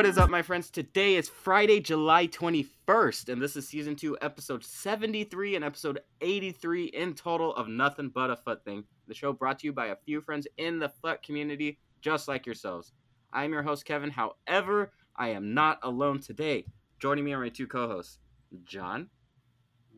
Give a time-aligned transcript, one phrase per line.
[0.00, 0.70] What is up, my friends?
[0.70, 6.84] Today is Friday, July 21st, and this is season two, episode 73 and episode 83
[6.86, 8.84] in total of Nothing But a FUT Thing.
[9.08, 12.46] The show brought to you by a few friends in the FUT community, just like
[12.46, 12.94] yourselves.
[13.30, 14.08] I am your host, Kevin.
[14.08, 16.64] However, I am not alone today.
[16.98, 18.20] Joining me are my two co hosts,
[18.64, 19.10] John.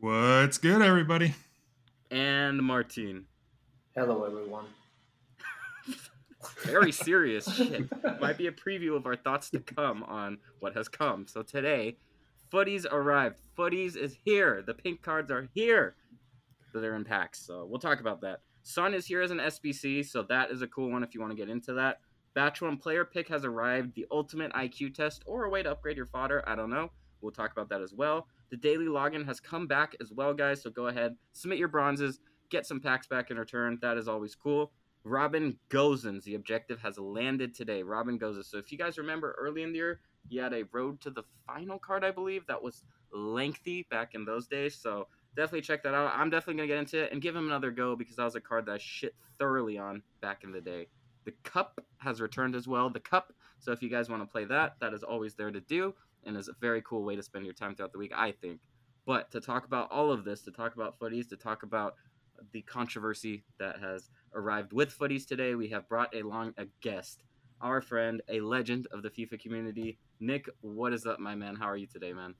[0.01, 1.33] What's good, everybody?
[2.11, 3.27] And Martine.
[3.95, 4.65] Hello, everyone.
[6.63, 7.89] Very serious shit.
[8.19, 11.27] Might be a preview of our thoughts to come on what has come.
[11.27, 11.97] So today,
[12.53, 13.39] Futties arrived.
[13.57, 14.61] Futties is here.
[14.61, 15.95] The pink cards are here.
[16.71, 17.39] So they're in packs.
[17.39, 18.41] So we'll talk about that.
[18.61, 21.31] Son is here as an SBC, so that is a cool one if you want
[21.31, 21.99] to get into that.
[22.35, 23.95] Batch 1 player pick has arrived.
[23.95, 26.43] The ultimate IQ test or a way to upgrade your fodder.
[26.47, 26.91] I don't know.
[27.21, 28.27] We'll talk about that as well.
[28.51, 30.61] The daily login has come back as well, guys.
[30.61, 33.79] So go ahead, submit your bronzes, get some packs back in return.
[33.81, 34.71] That is always cool.
[35.03, 37.83] Robin Gosens, the objective has landed today.
[37.83, 38.45] Robin Gosens.
[38.45, 41.23] So if you guys remember early in the year, he had a road to the
[41.45, 44.75] final card, I believe, that was lengthy back in those days.
[44.75, 46.13] So definitely check that out.
[46.15, 48.41] I'm definitely gonna get into it and give him another go because that was a
[48.41, 50.87] card that I shit thoroughly on back in the day.
[51.25, 52.89] The cup has returned as well.
[52.89, 53.33] The cup.
[53.59, 55.93] So if you guys want to play that, that is always there to do
[56.25, 58.61] and is a very cool way to spend your time throughout the week, I think.
[59.05, 61.95] But to talk about all of this, to talk about Futties, to talk about
[62.51, 67.23] the controversy that has arrived with Futties today, we have brought along a guest,
[67.61, 69.97] our friend, a legend of the FIFA community.
[70.19, 71.55] Nick, what is up, my man?
[71.55, 72.35] How are you today, man?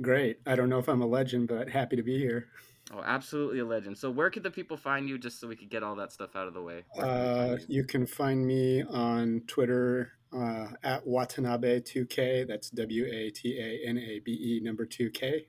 [0.00, 0.40] Great.
[0.46, 2.48] I don't know if I'm a legend, but happy to be here.
[2.92, 3.96] Oh, absolutely a legend.
[3.96, 6.36] So, where could the people find you just so we could get all that stuff
[6.36, 6.84] out of the way?
[6.98, 12.46] Uh, you can find me on Twitter uh, at Watanabe2K.
[12.46, 15.46] That's W A T A N A B E number 2K.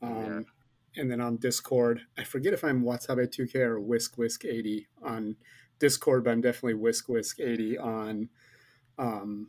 [0.00, 0.40] Um, yeah.
[0.96, 5.36] And then on Discord, I forget if I'm Watanabe2K or Whisk Whisk 80 on
[5.78, 8.28] Discord, but I'm definitely Whisk Whisk 80 on
[8.98, 9.48] um,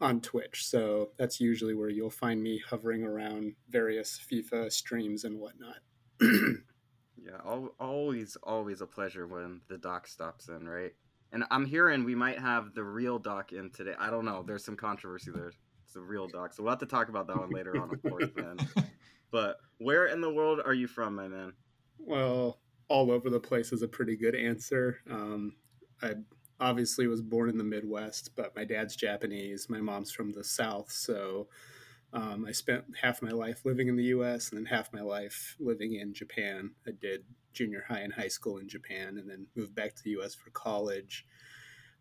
[0.00, 0.66] on Twitch.
[0.66, 5.78] So that's usually where you'll find me hovering around various FIFA streams and whatnot.
[6.20, 7.38] yeah,
[7.78, 10.92] always, always a pleasure when the doc stops in, right?
[11.32, 13.94] And I'm hearing we might have the real doc in today.
[13.98, 14.44] I don't know.
[14.46, 15.52] There's some controversy there.
[15.84, 18.02] It's a real doc, so we'll have to talk about that one later on, of
[18.02, 18.56] course, man.
[19.34, 21.54] But where in the world are you from, my man?
[21.98, 25.00] Well, all over the place is a pretty good answer.
[25.10, 25.56] Um,
[26.00, 26.12] I
[26.60, 29.68] obviously was born in the Midwest, but my dad's Japanese.
[29.68, 31.48] My mom's from the South, so
[32.12, 34.50] um, I spent half my life living in the U.S.
[34.50, 36.70] and then half my life living in Japan.
[36.86, 40.10] I did junior high and high school in Japan, and then moved back to the
[40.10, 40.36] U.S.
[40.36, 41.26] for college.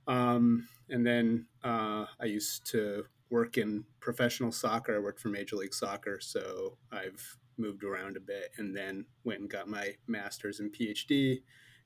[0.05, 4.95] Um, and then uh, I used to work in professional soccer.
[4.95, 9.39] I worked for Major League Soccer, so I've moved around a bit, and then went
[9.39, 11.41] and got my master's and PhD.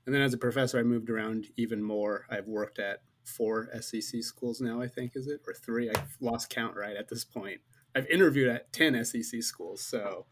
[0.05, 2.25] And then as a professor, I moved around even more.
[2.29, 5.39] I've worked at four SEC schools now, I think, is it?
[5.47, 5.89] Or three?
[5.89, 7.61] I've lost count right at this point.
[7.95, 9.81] I've interviewed at 10 SEC schools.
[9.81, 10.25] So,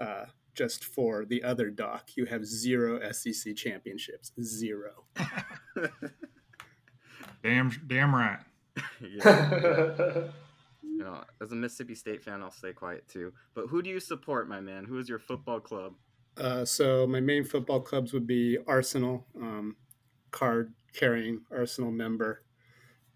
[0.00, 0.24] uh,
[0.54, 4.32] just for the other doc, you have zero SEC championships.
[4.42, 5.04] Zero.
[7.44, 8.40] damn, damn right.
[9.00, 9.20] you
[11.04, 13.32] know, as a Mississippi State fan, I'll stay quiet too.
[13.54, 14.84] But who do you support, my man?
[14.84, 15.94] Who is your football club?
[16.36, 19.76] Uh, so my main football clubs would be Arsenal, um,
[20.30, 22.42] card carrying Arsenal member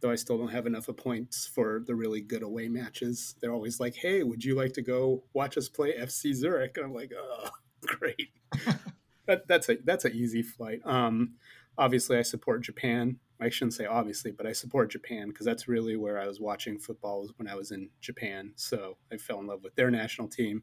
[0.01, 3.35] though I still don't have enough of points for the really good away matches.
[3.41, 6.87] They're always like, "Hey, would you like to go watch us play FC Zurich?" And
[6.87, 7.51] I'm like, "Oh,
[7.83, 8.31] great."
[9.27, 10.81] that, that's a that's an easy flight.
[10.85, 11.35] Um,
[11.77, 13.19] obviously, I support Japan.
[13.41, 16.79] I shouldn't say obviously, but I support Japan because that's really where I was watching
[16.79, 18.53] football when I was in Japan.
[18.57, 20.63] So I fell in love with their national team.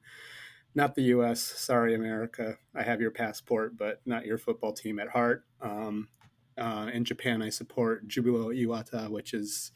[0.76, 1.42] Not the U.S.
[1.42, 2.58] Sorry, America.
[2.76, 5.44] I have your passport, but not your football team at heart.
[5.60, 6.10] Um,
[6.58, 9.72] uh, in Japan, I support Jubilo Iwata, which is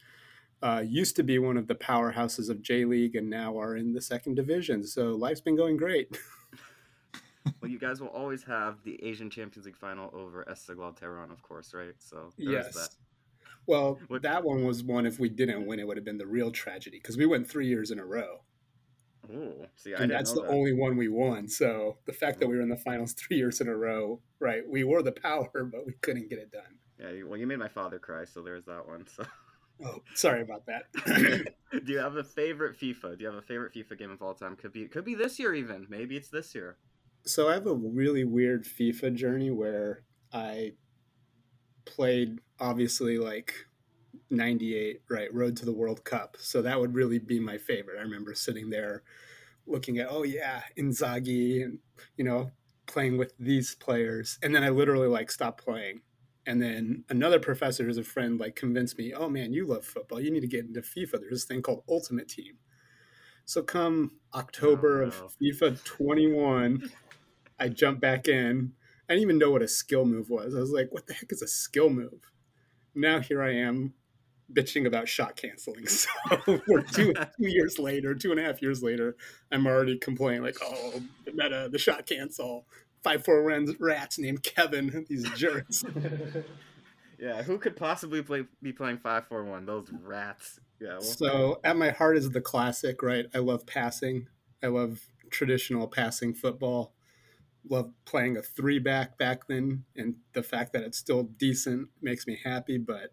[0.62, 3.92] uh, used to be one of the powerhouses of J League and now are in
[3.92, 4.84] the second division.
[4.84, 6.16] So life's been going great.
[7.60, 11.42] well, you guys will always have the Asian Champions League final over Esteghlal Tehran, of
[11.42, 11.94] course, right?
[11.98, 12.74] So yes.
[12.74, 12.88] That.
[13.66, 15.06] Well, what, that one was one.
[15.06, 17.68] If we didn't win, it would have been the real tragedy because we went three
[17.68, 18.42] years in a row.
[19.32, 20.48] Oh, see, and that's the that.
[20.48, 21.48] only one we won.
[21.48, 24.62] So the fact that we were in the finals three years in a row, right?
[24.68, 26.78] We were the power, but we couldn't get it done.
[26.98, 29.06] Yeah, well, you made my father cry, so there's that one.
[29.06, 29.24] So.
[29.84, 30.84] Oh, sorry about that.
[31.84, 33.16] Do you have a favorite FIFA?
[33.16, 34.54] Do you have a favorite FIFA game of all time?
[34.54, 35.86] Could be, could be this year even.
[35.88, 36.76] Maybe it's this year.
[37.24, 40.02] So I have a really weird FIFA journey where
[40.32, 40.72] I
[41.84, 43.54] played obviously like
[44.30, 45.32] 98, right?
[45.32, 46.36] Road to the World Cup.
[46.38, 47.98] So that would really be my favorite.
[47.98, 49.02] I remember sitting there
[49.66, 51.78] looking at, oh yeah, Inzaghi and,
[52.16, 52.50] you know,
[52.86, 54.38] playing with these players.
[54.42, 56.00] And then I literally like stopped playing
[56.46, 60.20] And then another professor who's a friend like convinced me, oh man, you love football.
[60.20, 61.20] You need to get into FIFA.
[61.20, 62.54] There's this thing called Ultimate Team.
[63.44, 65.36] So come October Oh, of.
[65.40, 66.90] FIFA 21,
[67.62, 68.72] I jump back in.
[69.08, 70.54] I didn't even know what a skill move was.
[70.54, 72.32] I was like, what the heck is a skill move?
[72.94, 73.94] Now here I am
[74.52, 75.86] bitching about shot canceling.
[75.86, 79.16] So we're two, two years later, two and a half years later,
[79.52, 82.66] I'm already complaining like, oh, the meta, the shot cancel.
[83.04, 85.84] Five four rats, rats named Kevin, these jerks.
[87.18, 89.64] Yeah, who could possibly play be playing five four one?
[89.64, 90.58] Those rats.
[90.80, 90.94] Yeah.
[90.94, 93.26] Well, So at my heart is the classic, right?
[93.32, 94.26] I love passing.
[94.60, 96.94] I love traditional passing football.
[97.68, 102.26] Love playing a three back back then, and the fact that it's still decent makes
[102.26, 102.78] me happy.
[102.78, 103.12] But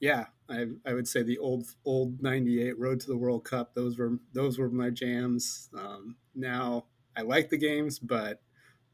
[0.00, 3.74] yeah, I, I would say the old old '98 Road to the World Cup.
[3.74, 5.68] Those were those were my jams.
[5.78, 6.86] Um, now
[7.16, 8.40] I like the games, but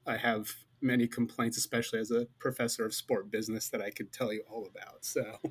[0.06, 0.48] I have
[0.80, 4.66] many complaints, especially as a professor of sport business, that I could tell you all
[4.66, 5.04] about.
[5.04, 5.50] So Oh,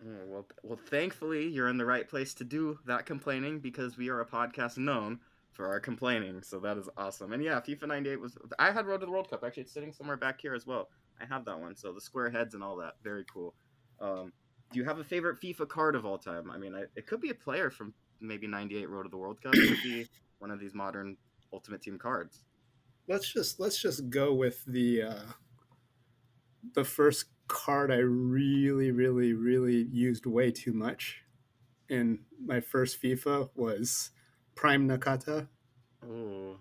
[0.26, 4.20] well, well, thankfully you're in the right place to do that complaining because we are
[4.20, 5.20] a podcast known
[5.58, 6.40] for our complaining.
[6.40, 7.32] So that is awesome.
[7.32, 8.38] And yeah, FIFA 98 was.
[8.60, 9.42] I had Road to the World Cup.
[9.44, 10.88] Actually, it's sitting somewhere back here as well.
[11.20, 11.74] I have that one.
[11.74, 13.54] So the square heads and all that, very cool.
[14.00, 14.32] Um,
[14.72, 16.48] do you have a favorite FIFA card of all time?
[16.48, 19.42] I mean, I, it could be a player from maybe 98 Road to the World
[19.42, 19.52] Cup.
[19.52, 20.06] It could be
[20.38, 21.16] one of these modern
[21.52, 22.44] Ultimate Team cards.
[23.08, 25.22] let's just let's just go with the uh,
[26.74, 31.22] the first card I really really really used way too much
[31.88, 34.10] in my first FIFA was
[34.58, 35.46] Prime Nakata.
[36.04, 36.56] Oh,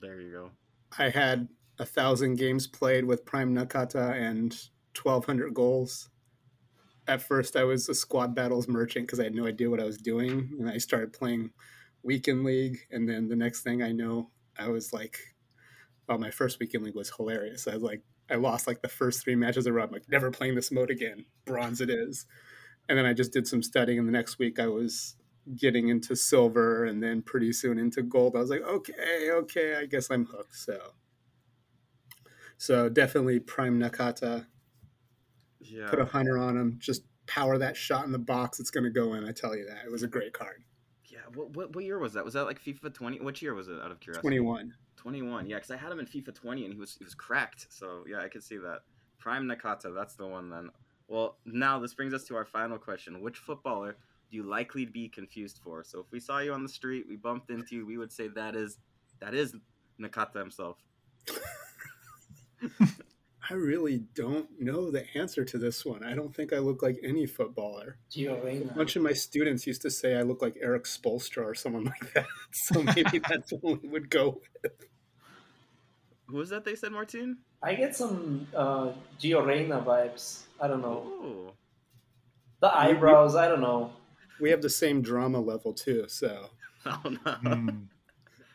[0.00, 0.50] there you go.
[0.98, 1.48] I had
[1.78, 4.58] a thousand games played with Prime Nakata and
[4.94, 6.08] twelve hundred goals.
[7.06, 9.84] At first, I was a squad battles merchant because I had no idea what I
[9.84, 11.50] was doing, and I started playing
[12.02, 12.78] weekend league.
[12.90, 15.18] And then the next thing I know, I was like,
[16.08, 18.00] "Well, my first weekend league was hilarious." I was like,
[18.30, 19.84] I lost like the first three matches in a row.
[19.84, 21.26] I'm like, never playing this mode again.
[21.44, 22.24] Bronze it is.
[22.88, 25.16] And then I just did some studying, and the next week I was
[25.54, 28.34] getting into silver, and then pretty soon into gold.
[28.36, 30.56] I was like, okay, okay, I guess I'm hooked.
[30.56, 30.78] So,
[32.58, 34.46] so definitely Prime Nakata.
[35.60, 35.88] Yeah.
[35.88, 36.76] Put a hunter on him.
[36.78, 38.60] Just power that shot in the box.
[38.60, 39.24] It's going to go in.
[39.24, 39.84] I tell you that.
[39.84, 40.62] It was a great card.
[41.10, 41.20] Yeah.
[41.34, 42.24] What, what what year was that?
[42.24, 43.20] Was that like FIFA 20?
[43.20, 43.80] Which year was it?
[43.82, 44.22] Out of curiosity.
[44.22, 44.72] 21.
[44.96, 45.46] 21.
[45.46, 47.66] Yeah, because I had him in FIFA 20 and he was he was cracked.
[47.70, 48.80] So yeah, I could see that.
[49.18, 50.70] Prime Nakata, that's the one then.
[51.08, 53.20] Well, now this brings us to our final question.
[53.20, 53.96] Which footballer
[54.30, 55.84] you likely to be confused for?
[55.84, 58.28] So if we saw you on the street, we bumped into you, we would say
[58.28, 58.78] that is
[59.20, 59.54] that is
[60.00, 60.78] Nakata himself.
[63.48, 66.02] I really don't know the answer to this one.
[66.02, 67.98] I don't think I look like any footballer.
[68.10, 71.54] Gio A bunch of my students used to say I look like Erik Spoelstra or
[71.54, 72.26] someone like that.
[72.52, 74.72] So maybe that's what we would go with.
[76.26, 77.38] Who was that they said, Martin?
[77.62, 80.42] I get some uh, Gio Reyna vibes.
[80.60, 81.04] I don't know.
[81.06, 81.52] Oh.
[82.60, 83.92] The eyebrows, I don't know.
[84.40, 86.50] We have the same drama level too, so
[86.86, 87.32] Oh no.
[87.42, 87.86] Mm.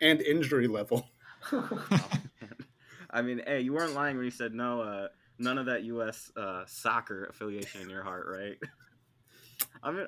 [0.02, 1.10] and injury level.
[3.10, 4.82] I mean, hey, you weren't lying when you said no.
[4.82, 5.08] Uh,
[5.38, 6.32] none of that U.S.
[6.38, 8.58] Uh, soccer affiliation in your heart, right?
[9.84, 10.08] I mean,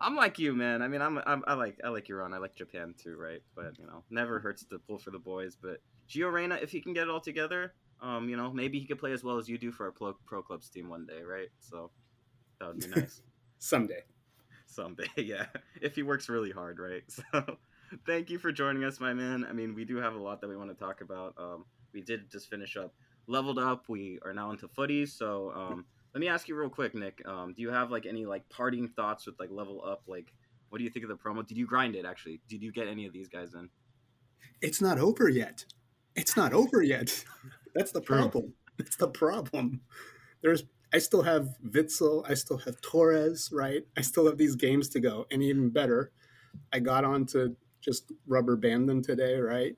[0.00, 0.82] I'm like you, man.
[0.82, 2.34] I mean, I'm, I'm I like I like Iran.
[2.34, 3.42] I like Japan too, right?
[3.54, 5.56] But you know, never hurts to pull for the boys.
[5.60, 8.86] But Gio Reyna, if he can get it all together, um, you know, maybe he
[8.86, 11.22] could play as well as you do for our pro, pro clubs team one day,
[11.22, 11.48] right?
[11.60, 11.90] So
[12.58, 13.22] that would be nice
[13.58, 14.02] Someday.
[14.70, 15.08] Someday.
[15.16, 15.46] Yeah,
[15.80, 17.02] if he works really hard, right?
[17.32, 17.56] So,
[18.06, 19.44] thank you for joining us, my man.
[19.48, 21.34] I mean, we do have a lot that we want to talk about.
[21.38, 22.94] Um, we did just finish up
[23.30, 23.84] leveled up.
[23.88, 25.10] We are now into Futties.
[25.10, 27.22] So, um, let me ask you real quick, Nick.
[27.26, 30.02] Um, do you have like any like parting thoughts with like level up?
[30.06, 30.32] Like,
[30.68, 31.46] what do you think of the promo?
[31.46, 32.40] Did you grind it actually?
[32.48, 33.68] Did you get any of these guys in?
[34.60, 35.64] It's not over yet.
[36.16, 37.24] It's not over yet.
[37.74, 38.52] That's the problem.
[38.76, 39.80] That's the problem.
[40.42, 43.82] There's I still have Witsel, I still have Torres, right?
[43.96, 45.26] I still have these games to go.
[45.30, 46.12] And even better,
[46.72, 49.76] I got on to just rubber band them today, right?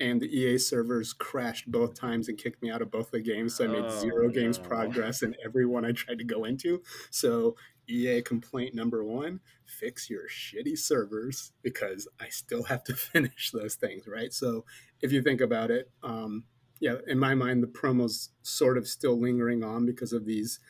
[0.00, 3.56] And the EA servers crashed both times and kicked me out of both the games.
[3.56, 6.82] So I made Oh, zero games progress in every one I tried to go into.
[7.10, 7.56] So
[7.88, 13.76] EA complaint number one, fix your shitty servers because I still have to finish those
[13.76, 14.32] things, right?
[14.32, 14.64] So
[15.00, 16.44] if you think about it, um,
[16.84, 20.60] yeah, in my mind, the promo's sort of still lingering on because of these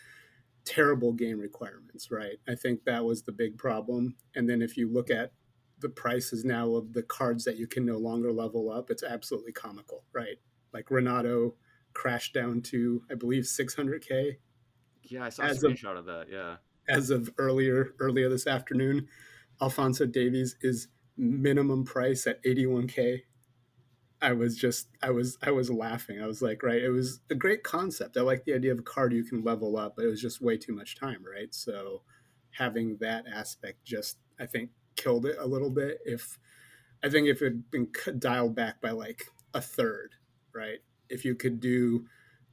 [0.64, 2.38] terrible game requirements, right?
[2.48, 4.14] I think that was the big problem.
[4.36, 5.32] And then if you look at
[5.80, 9.52] the prices now of the cards that you can no longer level up, it's absolutely
[9.52, 10.38] comical, right?
[10.72, 11.56] Like Renato
[11.94, 14.36] crashed down to, I believe, 600K
[15.02, 16.26] Yeah, I saw a As of- screenshot of that.
[16.30, 16.56] Yeah.
[16.88, 19.08] as of earlier earlier this afternoon.
[19.60, 23.22] Alphonso Davies is minimum price at 81k.
[24.24, 26.22] I was just I was I was laughing.
[26.22, 28.16] I was like, right, it was a great concept.
[28.16, 30.40] I like the idea of a card you can level up, but it was just
[30.40, 31.54] way too much time, right?
[31.54, 32.00] So
[32.52, 35.98] having that aspect just I think killed it a little bit.
[36.06, 36.38] If
[37.04, 37.88] I think if it had been
[38.18, 40.14] dialed back by like a third,
[40.54, 40.78] right?
[41.10, 42.06] If you could do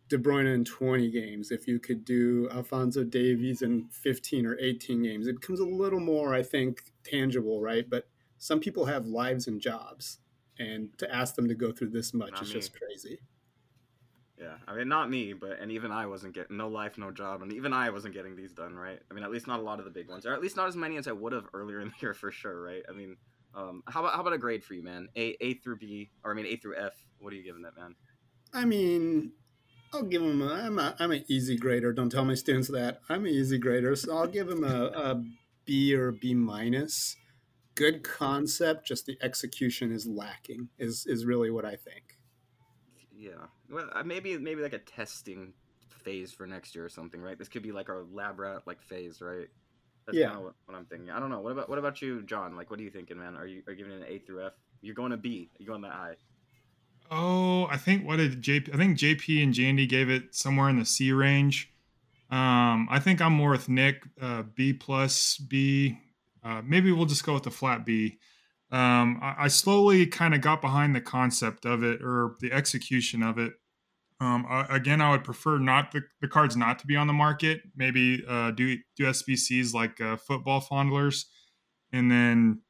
[0.09, 5.03] De Bruyne in 20 games, if you could do Alphonso Davies in 15 or 18
[5.03, 7.89] games, it becomes a little more, I think, tangible, right?
[7.89, 10.19] But some people have lives and jobs,
[10.61, 12.53] and to ask them to go through this much Not is me.
[12.53, 13.19] just crazy.
[14.39, 17.43] Yeah, I mean, not me, but and even I wasn't getting no life, no job,
[17.43, 18.99] and even I wasn't getting these done right.
[19.09, 20.67] I mean, at least not a lot of the big ones, or at least not
[20.67, 22.81] as many as I would have earlier in the year for sure, right?
[22.89, 23.17] I mean,
[23.53, 25.09] um, how about how about a grade for you, man?
[25.15, 26.93] A A through B, or I mean A through F.
[27.19, 27.95] What are you giving that, man?
[28.53, 29.33] I mean,
[29.93, 31.93] I'll give him a, I'm a, I'm an easy grader.
[31.93, 33.01] Don't tell my students that.
[33.09, 35.23] I'm an easy grader, so I'll give him a, a
[35.65, 37.15] B or a B minus.
[37.75, 40.69] Good concept, just the execution is lacking.
[40.77, 42.17] Is is really what I think.
[43.15, 45.53] Yeah, well, uh, maybe maybe like a testing
[46.03, 47.37] phase for next year or something, right?
[47.37, 49.47] This could be like our lab rat like phase, right?
[50.05, 50.29] That's Yeah.
[50.29, 51.09] kinda what, what I'm thinking.
[51.11, 51.39] I don't know.
[51.39, 52.55] What about what about you, John?
[52.55, 53.35] Like, what are you thinking, man?
[53.35, 54.53] Are you are you giving it an A through F?
[54.81, 55.49] You're going to B.
[55.53, 56.15] Are you going to I?
[57.09, 58.73] Oh, I think what did JP?
[58.73, 61.71] I think JP and Jandy gave it somewhere in the C range.
[62.29, 64.03] Um, I think I'm more with Nick.
[64.19, 65.99] Uh, B plus B.
[66.43, 68.17] Uh, maybe we'll just go with the flat B.
[68.71, 73.21] Um, I, I slowly kind of got behind the concept of it or the execution
[73.21, 73.53] of it.
[74.19, 77.13] Um, I, again, I would prefer not the, the cards not to be on the
[77.13, 77.61] market.
[77.75, 81.25] Maybe uh, do do SBCs like uh, football fondlers,
[81.91, 82.61] and then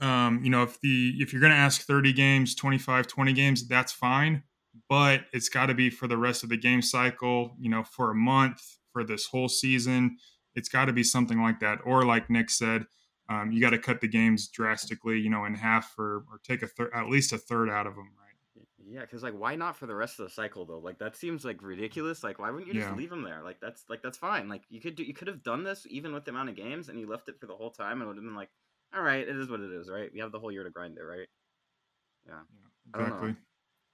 [0.00, 3.66] um, you know if the if you're going to ask 30 games 25 20 games
[3.66, 4.42] that's fine
[4.88, 8.10] but it's got to be for the rest of the game cycle you know for
[8.10, 8.60] a month
[8.92, 10.16] for this whole season
[10.54, 12.84] it's got to be something like that or like nick said
[13.28, 16.62] um, you got to cut the games drastically you know in half or, or take
[16.62, 19.76] a third at least a third out of them right Yeah, because like, why not
[19.76, 20.78] for the rest of the cycle though?
[20.78, 22.24] Like, that seems like ridiculous.
[22.24, 22.96] Like, why wouldn't you just Yeah.
[22.96, 23.42] leave them there?
[23.42, 24.48] Like, that's like that's fine.
[24.48, 26.88] Like, you could do you could have done this even with the amount of games,
[26.88, 28.50] and you left it for the whole time, and it would have been like,
[28.94, 30.10] all right, it is what it is, right?
[30.12, 31.28] We have the whole year to grind it, right?
[32.26, 32.40] Yeah.
[32.94, 33.04] I know.
[33.04, 33.36] exactly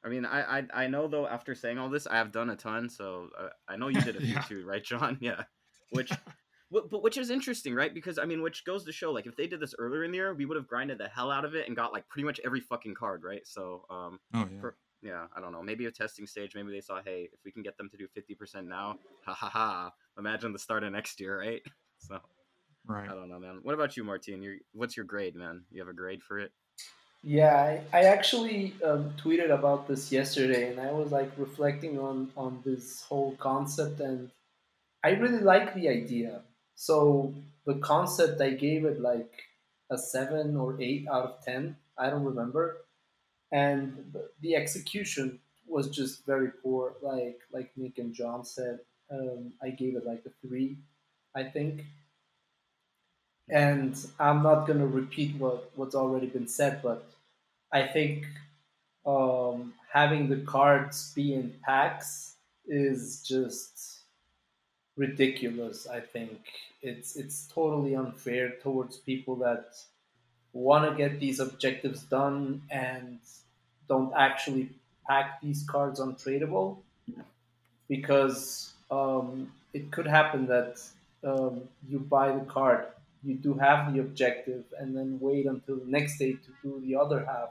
[0.05, 1.27] I mean, I, I I know though.
[1.27, 4.17] After saying all this, I have done a ton, so uh, I know you did
[4.17, 4.43] a few Yeah.
[4.43, 5.19] too, right, John?
[5.21, 5.45] Yeah.
[5.91, 6.44] Which, wh-
[6.91, 7.93] but which is interesting, right?
[7.93, 10.19] Because I mean, which goes to show, like, if they did this earlier in the
[10.19, 12.41] year, we would have grinded the hell out of it and got like pretty much
[12.45, 13.47] every fucking card, right?
[13.47, 15.63] So, um, oh yeah for- yeah, I don't know.
[15.63, 16.55] Maybe a testing stage.
[16.55, 19.35] Maybe they saw, hey, if we can get them to do fifty percent now, ha
[19.35, 19.93] ha ha.
[20.19, 21.63] Imagine the start of next year, right?
[21.99, 22.19] So
[22.87, 23.61] right I don't know, man.
[23.63, 24.43] What about you, Martin?
[24.43, 25.63] You, what's your grade, man?
[25.71, 26.53] You have a grade for it?
[27.23, 32.31] Yeah, I, I actually um, tweeted about this yesterday, and I was like reflecting on
[32.37, 34.31] on this whole concept, and
[35.03, 36.43] I really like the idea.
[36.75, 37.35] So
[37.67, 39.33] the concept, I gave it like
[39.91, 41.77] a seven or eight out of ten.
[41.99, 42.79] I don't remember,
[43.53, 46.97] and the- the execution was just very poor.
[47.03, 50.79] Like like Nick and John said, um, I gave it like a three,
[51.35, 51.87] I think
[53.49, 57.11] and I'm not going to repeat what, what's already been said, but
[57.73, 58.27] I think
[59.07, 63.94] um, having the cards be in packs is just
[64.97, 65.87] ridiculous.
[65.87, 66.41] I think.
[66.83, 69.77] It's it's totally unfair towards people that
[70.53, 73.19] want to get these objectives done and
[73.89, 74.71] don't actually
[75.07, 76.79] pack these cards untradeable
[77.89, 80.81] because um, it could happen that
[81.25, 82.87] um, you buy the card
[83.25, 86.95] you do have the objective and then wait until the next day to do the
[86.95, 87.51] other half.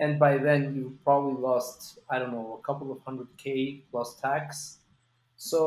[0.00, 4.14] And by then you probably lost i don't know a couple of hundred k plus
[4.14, 4.77] tax
[5.38, 5.62] so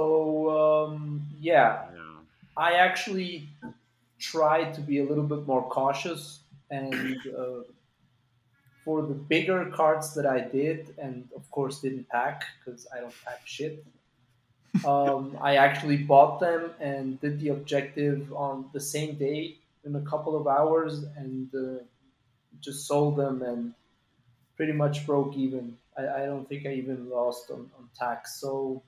[0.60, 2.20] um, yeah Yeah.
[2.58, 3.50] i actually
[4.20, 7.62] tried to be a little bit more cautious and uh,
[8.86, 13.16] for the bigger cards that i did and of course didn't pack because i don't
[13.26, 13.84] pack shit
[14.86, 20.02] um, I actually bought them and did the objective on the same day in a
[20.02, 21.84] couple of hours and uh,
[22.62, 23.74] just sold them and
[24.56, 25.78] pretty much broke even.
[25.98, 28.40] I, I don't think I even lost on, on tax.
[28.40, 28.82] So,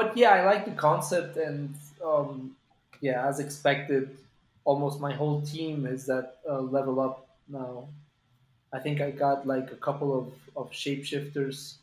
[0.00, 2.56] but yeah, I like the concept and um,
[3.02, 4.16] yeah, as expected,
[4.64, 7.86] almost my whole team is that uh, level up now.
[8.72, 10.26] I think I got like a couple of,
[10.56, 11.76] of shapeshifters.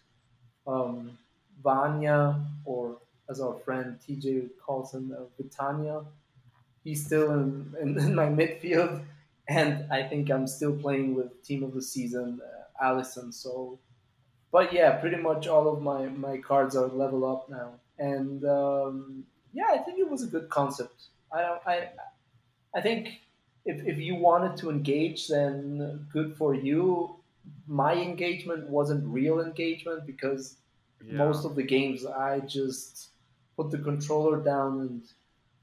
[0.66, 1.16] Um,
[1.64, 2.98] Vanya, or
[3.30, 6.04] as our friend TJ calls him, uh, Vitania.
[6.84, 9.04] He's still in, in, in my midfield,
[9.48, 13.32] and I think I'm still playing with team of the season, uh, Alisson.
[13.32, 13.78] So,
[14.52, 19.24] but yeah, pretty much all of my, my cards are level up now, and um,
[19.54, 21.06] yeah, I think it was a good concept.
[21.32, 21.90] I I,
[22.76, 23.10] I think
[23.66, 27.14] if, if you wanted to engage, then good for you.
[27.68, 30.44] my engagement wasn't real engagement because
[31.02, 31.18] Yeah.
[31.26, 32.92] most of the games I just
[33.56, 35.02] put the controller down and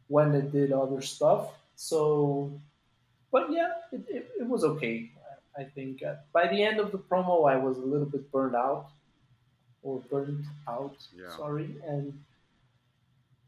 [0.09, 1.43] went and did other stuff.
[1.77, 1.99] So,
[3.35, 4.97] but yeah, it, it, it was okay.
[5.59, 8.25] I I think uh, by the end of the promo, I was a little bit
[8.35, 8.85] burned out
[9.85, 10.97] or burnt out.
[11.17, 11.31] Yeah.
[11.37, 12.13] Sorry, and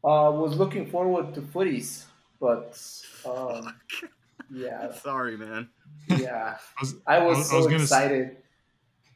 [0.03, 2.05] uh, was looking forward to Futties,
[2.39, 2.79] but
[3.25, 3.75] um,
[4.51, 5.67] yeah, Sorry, man.
[6.07, 8.37] yeah, I was, I was I was so gonna s- excited.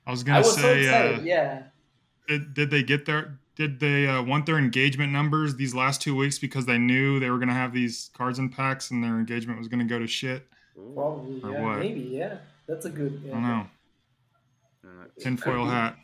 [0.06, 1.20] I was gonna was so say, excited.
[1.20, 1.64] uh, yeah.
[2.28, 6.16] did, did they get their did they uh, want their engagement numbers these last two
[6.16, 9.60] weeks because they knew they were gonna have these cards and packs and their engagement
[9.60, 10.48] was gonna go to shit?
[10.78, 10.92] Ooh.
[10.96, 11.80] Probably, Or yeah, what?
[11.80, 12.38] maybe, yeah.
[12.68, 13.22] That's a good.
[13.28, 13.68] I don't know.
[14.84, 15.98] Uh, Tinfoil hat.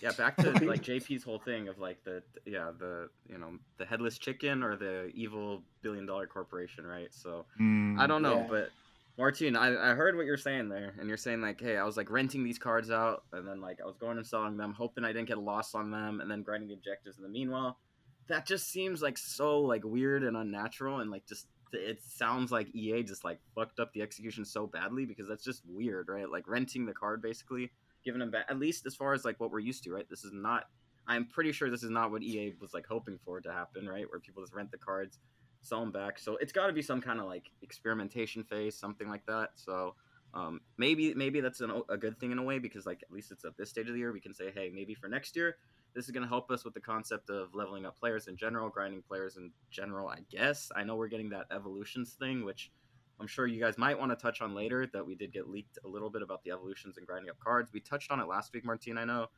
[0.00, 3.86] Yeah, back to like JP's whole thing of like the yeah the you know the
[3.86, 7.08] headless chicken or the evil billion dollar corporation, right?
[7.12, 8.46] So Mm, I don't know, Yeah.
[8.48, 8.70] but
[9.16, 11.96] Martin, I, I heard what you're saying there, and you're saying like, hey, I was
[11.96, 15.04] like renting these cards out, and then like I was going and selling them, hoping
[15.04, 17.78] I didn't get lost on them, and then grinding the objectives in the meanwhile.
[18.26, 22.74] That just seems like so like weird and unnatural, and like just it sounds like
[22.74, 26.28] EA just like fucked up the execution so badly because that's just weird, right?
[26.28, 27.70] Like renting the card basically,
[28.04, 30.08] giving them back at least as far as like what we're used to, right?
[30.08, 30.64] This is not.
[31.06, 34.06] I'm pretty sure this is not what EA was like hoping for to happen, right?
[34.10, 35.18] Where people just rent the cards
[35.64, 36.18] sell them back.
[36.18, 39.50] So it's got to be some kind of like experimentation phase, something like that.
[39.56, 39.94] So
[40.34, 43.32] um, maybe maybe that's an, a good thing in a way because like at least
[43.32, 45.56] it's at this stage of the year we can say, hey, maybe for next year
[45.94, 48.68] this is going to help us with the concept of leveling up players in general,
[48.68, 50.08] grinding players in general.
[50.08, 52.72] I guess I know we're getting that evolutions thing, which
[53.20, 54.86] I'm sure you guys might want to touch on later.
[54.92, 57.72] That we did get leaked a little bit about the evolutions and grinding up cards.
[57.72, 58.98] We touched on it last week, Martine.
[58.98, 59.28] I know,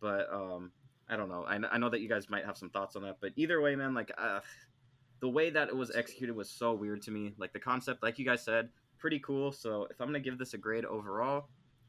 [0.00, 0.72] but um,
[1.08, 1.44] I don't know.
[1.46, 3.76] I, I know that you guys might have some thoughts on that, but either way,
[3.76, 4.40] man, like uh,
[5.20, 7.32] the way that it was executed was so weird to me.
[7.38, 8.68] Like the concept, like you guys said,
[8.98, 9.52] pretty cool.
[9.52, 11.48] So if I'm gonna give this a grade overall,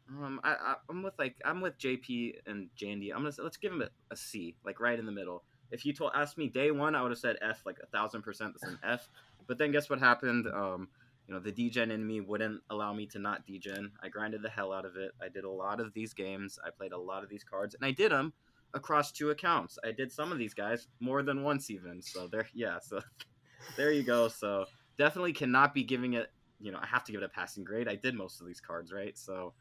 [0.10, 3.12] um, I, I'm with like I'm with JP and Jandy.
[3.14, 5.44] I'm gonna let's give him a, a C, like right in the middle.
[5.72, 8.24] If you told asked me day one, I would have said F, like a thousand
[8.24, 8.54] percent.
[8.54, 9.10] That's an F.
[9.48, 10.48] But then guess what happened?
[10.48, 10.90] Um,
[11.28, 13.92] you know, the degen in me wouldn't allow me to not degen.
[14.04, 15.12] I grinded the hell out of it.
[15.22, 16.60] I did a lot of these games.
[16.66, 18.34] I played a lot of these cards, and I did them
[18.74, 19.78] across two accounts.
[19.84, 22.02] I did some of these guys more than once, even.
[22.02, 22.80] So there, yeah.
[22.82, 23.02] So
[23.78, 24.28] there you go.
[24.28, 24.66] So
[24.98, 26.32] definitely cannot be giving it.
[26.60, 27.88] You know, I have to give it a passing grade.
[27.88, 29.18] I did most of these cards, right?
[29.18, 29.54] So,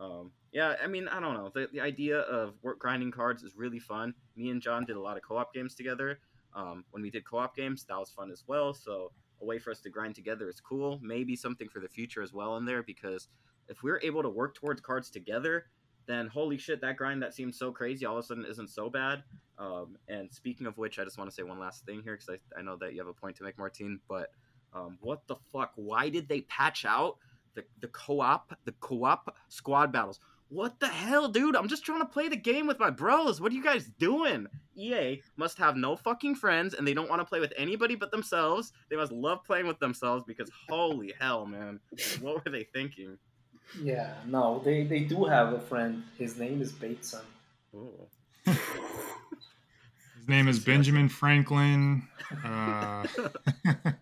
[0.00, 0.74] um, yeah.
[0.82, 1.50] I mean, I don't know.
[1.54, 4.14] The, the idea of work grinding cards is really fun.
[4.36, 6.18] Me and John did a lot of co-op games together.
[6.54, 8.72] Um, when we did co-op games, that was fun as well.
[8.72, 10.98] So a way for us to grind together is cool.
[11.02, 13.28] Maybe something for the future as well in there because
[13.68, 15.66] if we're able to work towards cards together,
[16.06, 18.88] then holy shit, that grind that seems so crazy all of a sudden isn't so
[18.88, 19.24] bad.
[19.58, 22.28] Um, and speaking of which, I just want to say one last thing here because
[22.28, 23.98] I, I know that you have a point to make, Martine.
[24.08, 24.30] But
[24.72, 25.72] um, what the fuck?
[25.74, 27.16] Why did they patch out
[27.54, 30.20] the, the co-op the co-op squad battles?
[30.48, 31.56] What the hell, dude?
[31.56, 33.40] I'm just trying to play the game with my bros.
[33.40, 34.46] What are you guys doing?
[34.76, 38.10] EA must have no fucking friends and they don't want to play with anybody but
[38.10, 38.72] themselves.
[38.88, 41.80] They must love playing with themselves because holy hell, man.
[42.20, 43.18] What were they thinking?
[43.82, 46.04] Yeah, no, they, they do have a friend.
[46.16, 47.24] His name is Bateson.
[48.44, 52.06] His name is Benjamin Franklin.
[52.44, 53.06] Uh,
[53.66, 53.94] I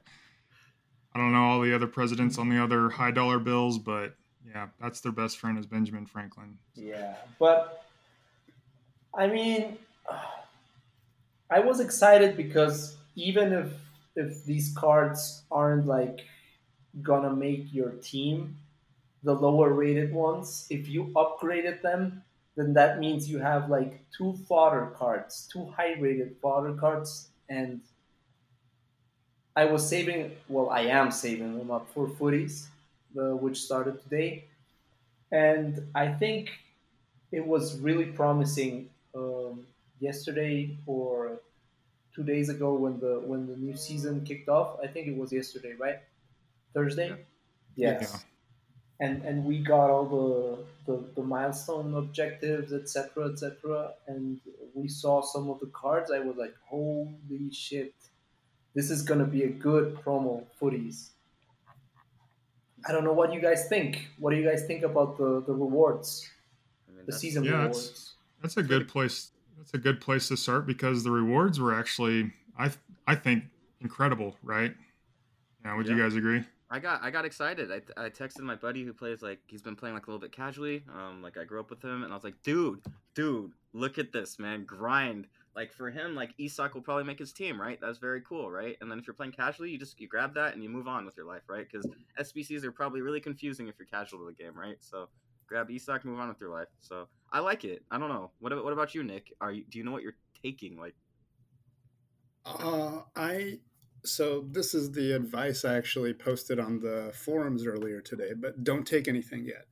[1.15, 4.15] don't know all the other presidents on the other high dollar bills, but
[4.55, 6.57] yeah, that's their best friend is Benjamin Franklin.
[6.75, 7.85] Yeah, but
[9.13, 9.79] I mean,
[11.51, 13.73] I was excited because even if
[14.17, 16.25] if these cards aren't like
[17.03, 18.57] gonna make your team,
[19.25, 22.23] the lower rated ones, if you upgraded them,
[22.57, 27.81] then that means you have like two fodder cards, two high rated fodder cards, and
[29.57, 30.33] I was saving.
[30.49, 32.67] Well, I am saving them up for Futties,
[33.15, 34.49] the, which started today,
[35.33, 36.51] and I think
[37.33, 39.67] it was really promising um,
[40.01, 41.41] yesterday or
[42.15, 44.79] two days ago when the when the new season kicked off.
[44.83, 45.99] I think it was yesterday, right?
[46.73, 47.09] Thursday.
[47.77, 47.99] Yeah.
[48.01, 48.11] Yes.
[48.13, 49.07] Yeah.
[49.07, 53.93] And and we got all the the, the milestone objectives, etc., etc.
[54.07, 54.41] And
[54.75, 56.11] we saw some of the cards.
[56.11, 57.95] I was like, holy shit,
[58.75, 61.11] this is gonna be a good promo Futties.
[62.87, 64.09] I don't know what you guys think.
[64.19, 66.29] What do you guys think about the, the rewards,
[66.89, 67.79] I mean, the season yeah, rewards?
[67.87, 69.31] it's- That's a good place.
[69.57, 72.71] That's a good place to start because the rewards were actually, I
[73.07, 73.45] I think,
[73.81, 74.37] incredible.
[74.43, 74.75] Right?
[75.65, 75.77] Yeah.
[75.77, 76.43] Would you guys agree?
[76.71, 77.71] I got I got excited.
[77.71, 80.33] I, I texted my buddy who plays like he's been playing like a little bit
[80.33, 80.83] casually.
[80.93, 82.81] Um, like I grew up with him, and I was like, dude,
[83.15, 85.27] dude, look at this, man, grind.
[85.57, 87.79] Like for him, like Isak will probably make his team, right?
[87.81, 88.77] That's very cool, right?
[88.81, 91.05] And then if you're playing casually, you just you grab that and you move on
[91.07, 91.67] with your life, right?
[91.71, 91.87] Because
[92.21, 94.77] SBCs are probably really confusing if you're casual to the game, right?
[94.81, 95.09] So
[95.47, 96.69] grab Isak, move on with your life.
[96.81, 97.85] So I like it.
[97.91, 98.33] I don't know.
[98.41, 99.33] What what about you, Nick?
[99.41, 100.77] Are you do you know what you're taking?
[100.77, 100.95] Like,
[102.45, 103.61] uh, I
[104.05, 108.87] so this is the advice I actually posted on the forums earlier today, but don't
[108.87, 109.67] take anything yet.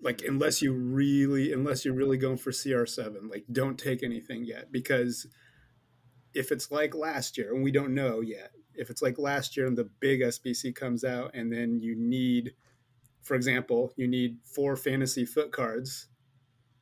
[0.00, 4.70] Like unless you really unless you're really going for CR7, like don't take anything yet
[4.70, 5.26] because
[6.34, 9.66] if it's like last year and we don't know yet, if it's like last year
[9.66, 12.52] and the big SBC comes out and then you need
[13.22, 16.06] for example, you need four fantasy FUT cards.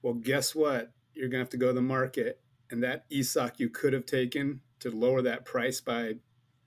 [0.03, 0.93] Well, guess what?
[1.15, 4.07] You're going to have to go to the market and that ESOC you could have
[4.07, 6.15] taken to lower that price by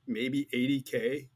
[0.08, 1.28] maybe 80k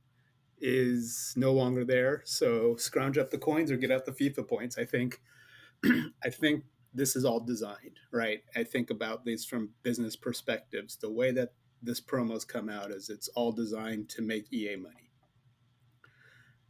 [0.64, 2.22] is no longer there.
[2.24, 4.78] So scrounge up the coins or get out the FIFA points.
[4.78, 5.22] I think
[6.24, 8.40] I think this is all designed, right?
[8.56, 10.96] I think about these from business perspectives.
[10.96, 11.50] The way that
[11.82, 15.12] this promo's come out is it's all designed to make EA money.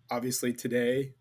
[0.09, 1.13] Obviously today,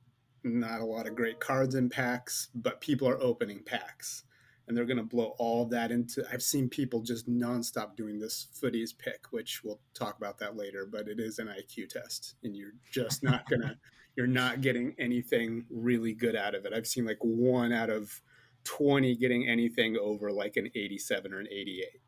[0.43, 4.25] not a lot of great cards in packs, but people are opening packs
[4.73, 6.25] and they're going to blow all of that into.
[6.33, 10.89] I've seen people just nonstop doing this Futties pick, which we'll talk about that later,
[10.91, 13.77] but it is an IQ test, and you're just not gonna,
[14.17, 16.73] you're not getting anything really good out of it.
[16.73, 18.23] I've seen like one out of
[18.65, 22.01] 20 getting anything over like an 87 or an 88.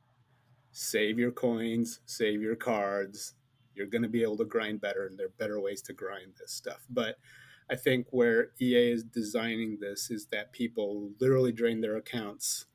[0.72, 3.35] Save your coins, save your cards.
[3.74, 6.33] You're going to be able to grind better, and there are better ways to grind
[6.40, 6.87] this stuff.
[6.88, 7.16] But
[7.70, 12.66] I think where EA is designing this is that people literally drain their accounts.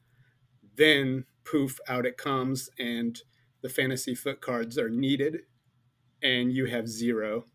[0.75, 3.21] Then poof, out it comes, and
[3.61, 5.41] the fantasy FUT cards are needed,
[6.23, 7.45] and you have zero,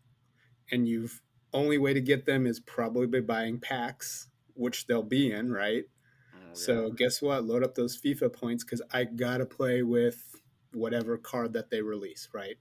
[0.71, 1.21] and you've
[1.53, 5.85] only way to get them is probably by buying packs, which they'll be in, right?
[6.33, 6.53] Oh, yeah.
[6.53, 7.45] So guess what?
[7.45, 10.35] Load up those FIFA points because I gotta play with
[10.73, 12.57] whatever card that they release, right?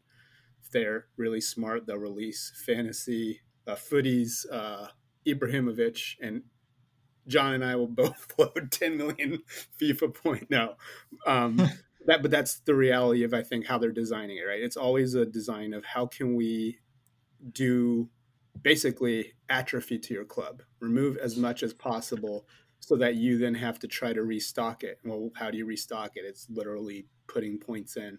[0.63, 4.89] If they're really smart, they'll release fantasy uh, Futties, uh,
[5.27, 6.43] Ibrahimovic, and
[7.27, 9.43] John and I will both load 10 million
[9.81, 10.51] FIFA point.
[10.51, 10.75] No,
[11.27, 11.57] um,
[12.07, 14.47] that, but that's the reality of I think how they're designing it.
[14.47, 16.79] Right, it's always a design of how can we
[17.53, 18.09] do
[18.63, 22.47] basically atrophy to your club, remove as much as possible,
[22.81, 24.99] so that you then have to try to restock it.
[25.05, 26.25] Well, how do you restock it?
[26.25, 28.19] It's literally putting points in,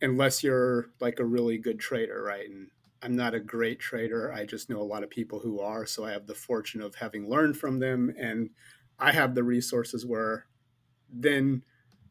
[0.00, 2.48] unless you're like a really good trader, right?
[2.48, 2.68] And
[3.02, 4.32] I'm not a great trader.
[4.32, 5.84] I just know a lot of people who are.
[5.86, 8.14] So I have the fortune of having learned from them.
[8.18, 8.50] And
[8.98, 10.46] I have the resources where
[11.12, 11.62] then,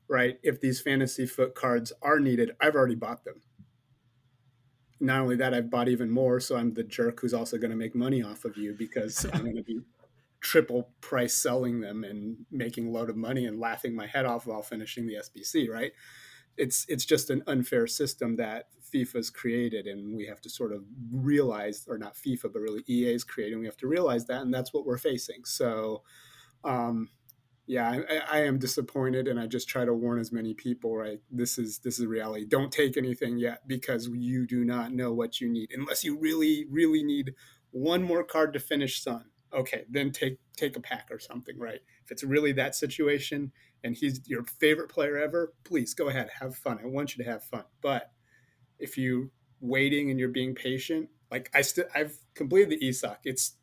[0.10, 3.42] right, if these fantasy FUT cards are needed, I've already bought them.
[5.00, 6.40] Not only that, I've bought even more.
[6.40, 9.44] So I'm the jerk who's also going to make money off of you because I'm
[9.44, 9.80] going to be
[10.42, 14.46] triple price selling them and making a load of money and laughing my head off
[14.46, 15.94] while finishing the SBC, right?
[16.58, 20.84] It's it's just an unfair system that FIFA's created, and we have to sort of
[21.12, 23.60] realize, or not FIFA, but really EA EA's creating.
[23.60, 25.46] We have to realize that, and that's what we're facing.
[25.46, 26.04] So,
[26.64, 27.10] um,
[27.68, 30.96] yeah, I, I, am disappointed, and I just try to warn as many people.
[30.96, 32.46] Right, this is this is reality.
[32.46, 36.66] Don't take anything yet because you do not know what you need unless you really,
[36.70, 37.34] really need
[37.72, 39.26] one more card to finish Son.
[39.54, 41.58] Okay, then take take a pack or something.
[41.58, 43.52] Right, if it's really that situation,
[43.84, 46.80] and he's your favorite player ever, please go ahead, have fun.
[46.84, 48.12] I want you to have fun, but
[48.82, 53.54] if you waiting and you're being patient, like I still I've completed the esoc It's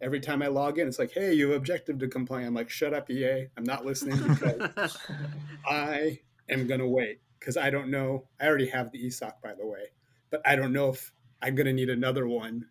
[0.00, 2.70] every time I log in, it's like, hey, you have objective to comply I'm like,
[2.70, 3.46] shut up, EA.
[3.56, 4.96] I'm not listening because
[5.66, 8.28] I am gonna wait because I don't know.
[8.40, 9.90] I already have the esoc by the way,
[10.30, 11.12] but I don't know if
[11.42, 12.66] I'm gonna need another one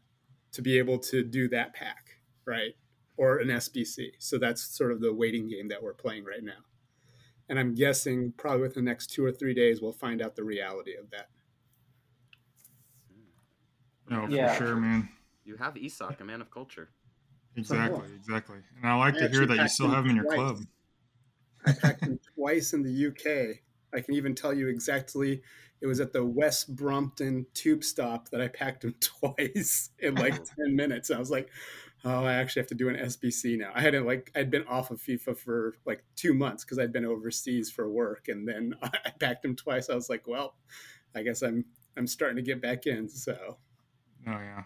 [0.53, 2.75] to be able to do that pack, right?
[3.17, 4.11] Or an SBC.
[4.19, 6.63] So that's sort of the waiting game that we're playing right now.
[7.49, 10.43] And I'm guessing probably within the next two or three days, we'll find out the
[10.43, 11.29] reality of that.
[14.09, 14.53] No, yeah.
[14.53, 15.09] for sure, man.
[15.43, 16.89] You have Isak, a man of culture.
[17.55, 18.57] Exactly, exactly.
[18.81, 20.37] And I like I to hear that you still have him in your twice.
[20.37, 20.57] club.
[21.65, 23.59] I packed him twice in the UK.
[23.93, 25.41] I can even tell you exactly.
[25.81, 30.43] It was at the West Brompton tube stop that I packed him twice in like
[30.43, 31.11] ten minutes.
[31.11, 31.49] I was like,
[32.03, 34.91] "Oh, I actually have to do an SBC now." I hadn't like I'd been off
[34.91, 39.11] of FIFA for like two months because I'd been overseas for work, and then I
[39.19, 39.89] packed him twice.
[39.89, 40.55] I was like, "Well,
[41.15, 41.65] I guess I'm
[41.95, 43.57] I'm starting to get back in." So
[44.27, 44.63] Oh yeah,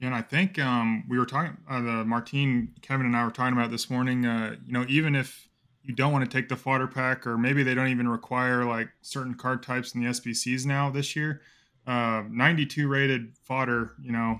[0.00, 1.56] and I think um, we were talking.
[1.68, 4.26] Uh, the Martine, Kevin, and I were talking about this morning.
[4.26, 5.48] Uh, you know, even if
[5.82, 8.88] you don't want to take the fodder pack, or maybe they don't even require like
[9.00, 11.40] certain card types in the SBCs now this year.
[11.86, 14.38] Uh, 92 rated fodder, you know,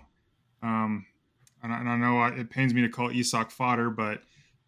[0.62, 1.06] um,
[1.62, 4.20] and, I, and I know it pains me to call ESOC fodder, but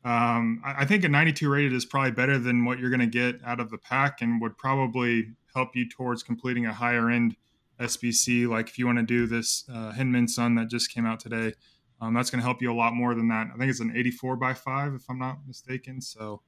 [0.03, 3.07] um, I, I, think a 92 rated is probably better than what you're going to
[3.07, 7.37] get out of the pack, and would probably help you towards completing a higher end
[7.81, 8.49] SBC.
[8.49, 11.55] Like if you want to do this uh, Heung-min Son that just came out today,
[12.03, 13.49] Um, that's going to help you a lot more than that.
[13.55, 16.01] I think it's an 84 by five, if I'm not mistaken.
[16.01, 16.41] So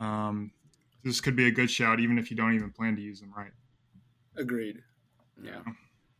[0.00, 0.52] um,
[1.04, 3.32] this could be a good shout, even if you don't even plan to use them
[3.36, 3.52] right.
[4.36, 4.82] Agreed.
[5.42, 5.60] Yeah.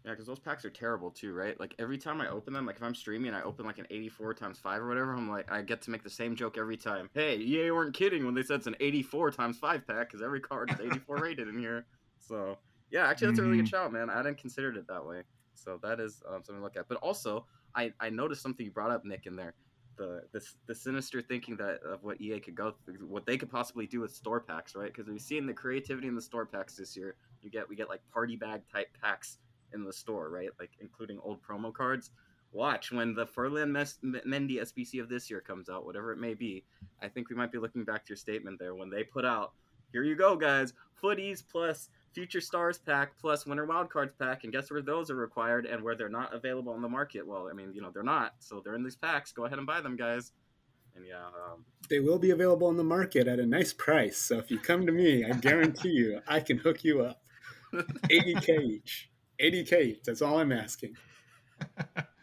[0.04, 1.58] Yeah, because those packs are terrible too, right?
[1.58, 3.86] Like every time I open them, like if I'm streaming and I open like an
[3.90, 6.76] 84 times 5 or whatever, I'm like, I get to make the same joke every
[6.76, 7.08] time.
[7.14, 10.40] Hey, EA weren't kidding when they said it's an 84 times 5 pack because every
[10.40, 11.86] card is 84 rated in here.
[12.20, 12.58] So,
[12.96, 14.08] yeah, actually, that's a really good shout, man.
[14.08, 15.20] I hadn't considered it that way.
[15.54, 16.88] So that is um, something to look at.
[16.88, 19.52] But also, I, I noticed something you brought up, Nick, in there.
[19.98, 23.50] The, the, the sinister thinking that of what EA could go, through, what they could
[23.50, 24.90] possibly do with store packs, right?
[24.90, 27.16] Because we've seen the creativity in the store packs this year.
[27.42, 29.38] You get we get like party bag type packs
[29.74, 30.48] in the store, right?
[30.58, 32.12] Like including old promo cards.
[32.52, 36.32] Watch when the Ferland Mes- Mendy SBC of this year comes out, whatever it may
[36.32, 36.64] be.
[37.02, 39.52] I think we might be looking back to your statement there when they put out,
[39.92, 44.70] here you go, guys, Futties plus Future Stars pack plus Winter Wildcards pack, and guess
[44.70, 47.26] where those are required and where they're not available on the market?
[47.26, 49.32] Well, I mean, you know, they're not, so they're in these packs.
[49.32, 50.32] Go ahead and buy them, guys.
[50.96, 54.16] And yeah, um, they will be available on the market at a nice price.
[54.16, 57.20] So if you come to me, I guarantee you, I can hook you up.
[57.74, 59.10] 80k each.
[59.38, 60.02] 80k.
[60.02, 60.96] That's all I'm asking.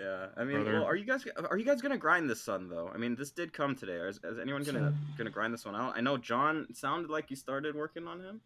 [0.00, 2.90] yeah, I mean, well, are you guys are you guys gonna grind this Son though?
[2.92, 3.92] I mean, this did come today.
[3.92, 5.94] Is, is anyone gonna gonna grind this one out?
[5.96, 8.40] I know John sounded like you started working on him.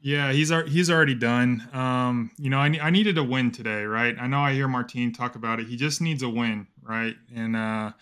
[0.00, 1.68] Yeah, he's he's already done.
[1.72, 4.16] Um, you know, I I needed a win today, right?
[4.20, 5.68] I know I hear Martine talk about it.
[5.68, 7.14] He just needs a win, right?
[7.32, 7.92] And uh,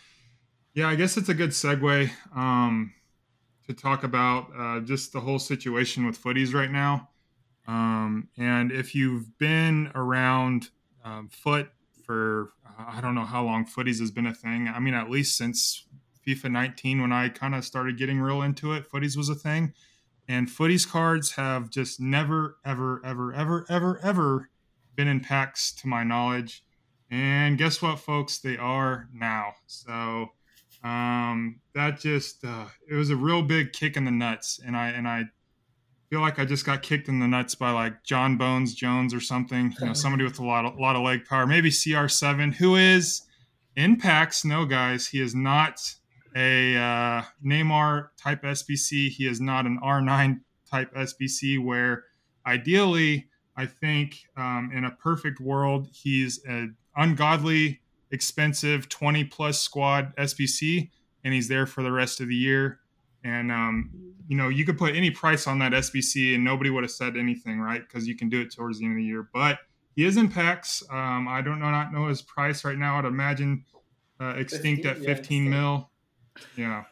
[0.73, 2.95] yeah, I guess it's a good segue um,
[3.67, 7.11] to talk about uh, just the whole situation with Futties right now.
[7.69, 10.71] Um, and if you've been around
[11.05, 11.69] um, FUT
[12.11, 12.53] for
[12.89, 14.69] I don't know how long Futties has been a thing.
[14.69, 15.87] I mean, at least since
[16.27, 19.73] FIFA 19 when I kind of started getting real into it, Futties was a thing.
[20.29, 24.51] And Futties cards have just never, ever, ever, ever, ever, ever
[24.95, 26.63] been in packs to my knowledge.
[27.11, 28.39] And guess what, folks?
[28.39, 29.55] They are now.
[29.67, 30.31] So
[30.83, 34.89] um, that just uh, it was a real big kick in the nuts, and I
[34.91, 35.25] and I
[36.11, 39.21] feel like I just got kicked in the nuts by like John Bones Jones or
[39.21, 39.73] something.
[39.81, 41.47] You know, somebody with a lot of, lot of leg power.
[41.47, 43.23] Maybe CR7, who is
[43.77, 44.45] in packs.
[44.45, 45.81] No, guys, he is not
[46.35, 49.11] a uh, Neymar type SBC.
[49.11, 51.65] He is not an R9 type SBC.
[51.65, 52.05] Where
[52.45, 60.15] ideally, I think um, in a perfect world, he's an ungodly expensive 20 plus squad
[60.17, 60.91] SBC,
[61.23, 62.81] and he's there for the rest of the year.
[63.25, 63.91] And um,
[64.29, 67.17] you know, you could put any price on that SBC, and nobody would have said
[67.17, 67.81] anything, right?
[67.81, 69.29] Because you can do it towards the end of the year.
[69.33, 69.59] But
[69.97, 70.83] he is in packs.
[70.91, 72.99] Um, I don't know, not know his price right now.
[72.99, 73.65] I'd imagine
[74.21, 75.91] uh, extinct 15, at 15 yeah, mil.
[76.57, 76.85] Yeah.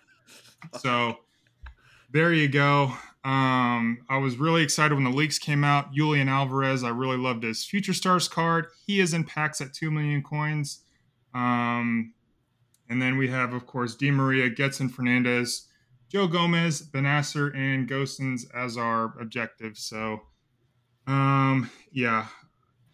[0.78, 1.18] So
[2.10, 2.92] there you go.
[3.24, 5.92] Um, I was really excited when the leaks came out.
[5.92, 8.66] Julian Alvarez, I really loved his Future Stars card.
[8.86, 10.84] He is in packs at 2 million coins.
[11.34, 12.14] Um,
[12.88, 15.66] and then we have, of course, Di Maria, Gedson Fernandes,
[16.08, 19.76] Joe Gomez, Bennacer, and Gosens as our objective.
[19.76, 20.22] So,
[21.06, 22.28] um, yeah,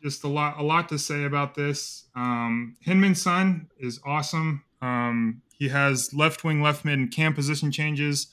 [0.03, 2.07] just a lot, a lot to say about this.
[2.17, 4.65] Um, Heung-min Son is awesome.
[4.83, 8.27] Um, he has left wing, left mid, and cam position changes.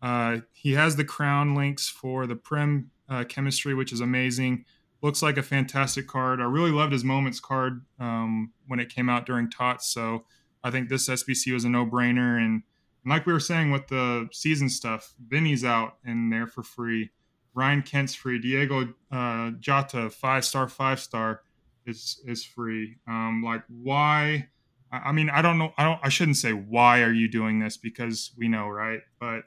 [0.00, 4.64] Uh, he has the crown links for the Prem uh, chemistry, which is amazing.
[5.02, 6.40] Looks like a fantastic card.
[6.40, 9.92] I really loved his moments card um, when it came out during TOTS.
[9.92, 10.24] So
[10.62, 12.36] I think this SBC was a no brainer.
[12.36, 12.62] And
[13.04, 17.10] and like we were saying with the season stuff, Vinny's out in there for free.
[17.54, 18.38] Ryan Kent's free.
[18.38, 21.42] Diogo uh, Jota, five star, five star,
[21.86, 22.96] is is free.
[23.06, 24.48] Um, like why?
[24.90, 25.72] I mean, I don't know.
[25.76, 26.00] I don't.
[26.02, 29.00] I shouldn't say why are you doing this because we know, right?
[29.20, 29.44] But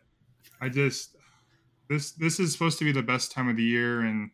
[0.60, 1.16] I just
[1.90, 4.32] this this is supposed to be the best time of the year, and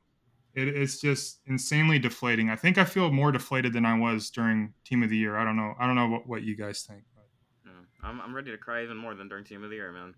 [0.53, 2.49] it, it's just insanely deflating.
[2.49, 5.37] I think I feel more deflated than I was during Team of the Year.
[5.37, 5.73] I don't know.
[5.79, 7.03] I don't know what, what you guys think.
[8.03, 10.13] I'm I'm ready to cry even more than during Team of the Year, man.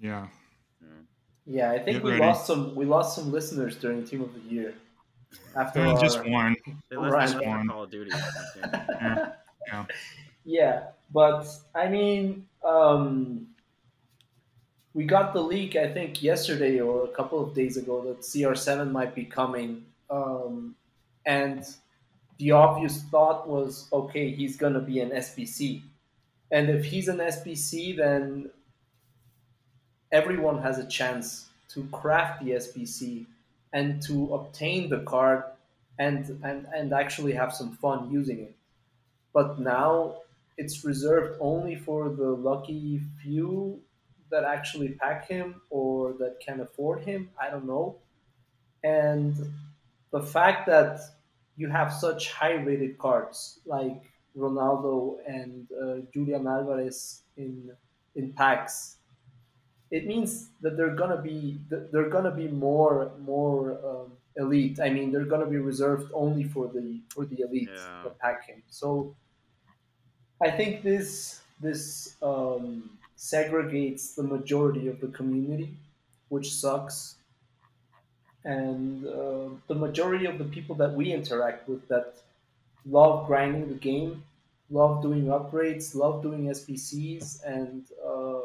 [0.00, 0.26] Yeah.
[0.80, 0.88] Yeah,
[1.46, 2.22] yeah I think Get we ready.
[2.22, 4.74] lost some we lost some listeners during Team of the Year.
[5.56, 6.56] After yeah, just one.
[6.90, 7.68] They just one.
[7.68, 8.10] Call of Duty.
[8.56, 9.32] yeah.
[9.66, 9.84] yeah.
[10.44, 13.46] Yeah, but I mean, um,
[14.94, 18.90] we got the leak I think yesterday or a couple of days ago that CR7
[18.90, 20.74] might be coming, um,
[21.24, 21.64] and
[22.38, 25.82] the obvious thought was, okay, he's gonna be an SBC
[26.52, 28.50] and if he's an SBC, then
[30.12, 33.24] everyone has a chance to craft the SBC
[33.72, 35.44] and to obtain the card
[35.98, 38.54] and, and, and actually have some fun using it.
[39.32, 40.16] But now
[40.58, 43.80] it's reserved only for the lucky few
[44.30, 47.30] that actually pack him or that can afford him.
[47.40, 47.96] I don't know.
[48.84, 49.34] And
[50.10, 51.00] the fact that
[51.56, 54.02] you have such high rated cards like
[54.36, 57.72] Ronaldo and uh, Julian Alvarez in
[58.14, 58.96] in packs,
[59.90, 64.80] it means that they're gonna be they're gonna be more more um, elite.
[64.80, 68.02] I mean, they're gonna be reserved only for the for the elite Yeah.
[68.04, 68.62] the packing.
[68.68, 69.14] So
[70.40, 75.74] I think this this um, segregates the majority of the community,
[76.28, 77.16] which sucks.
[78.44, 82.16] And uh, the majority of the people that we interact with that
[82.86, 84.24] love grinding the game,
[84.70, 88.42] love doing upgrades, love doing SBCs, and uh,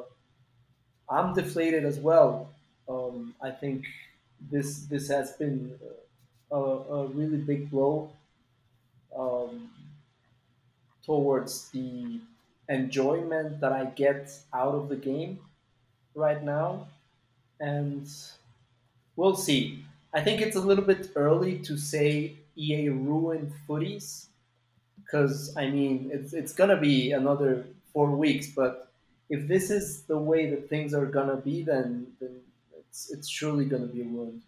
[1.09, 2.49] I'm deflated as well.
[2.89, 3.85] Um, I think
[4.51, 5.77] this this has been
[6.51, 8.11] a, a really big blow
[9.15, 9.69] um,
[11.03, 12.19] towards the
[12.69, 15.39] enjoyment that I get out of the game
[16.15, 16.87] right now,
[17.59, 18.07] and
[19.15, 19.83] we'll see.
[20.13, 24.27] I think it's a little bit early to say EA ruined Futties
[25.03, 28.91] because I mean it's it's gonna be another four weeks, but
[29.29, 32.41] if this is the way that things are gonna be, then then
[32.77, 34.41] it's it's surely gonna be a ruined.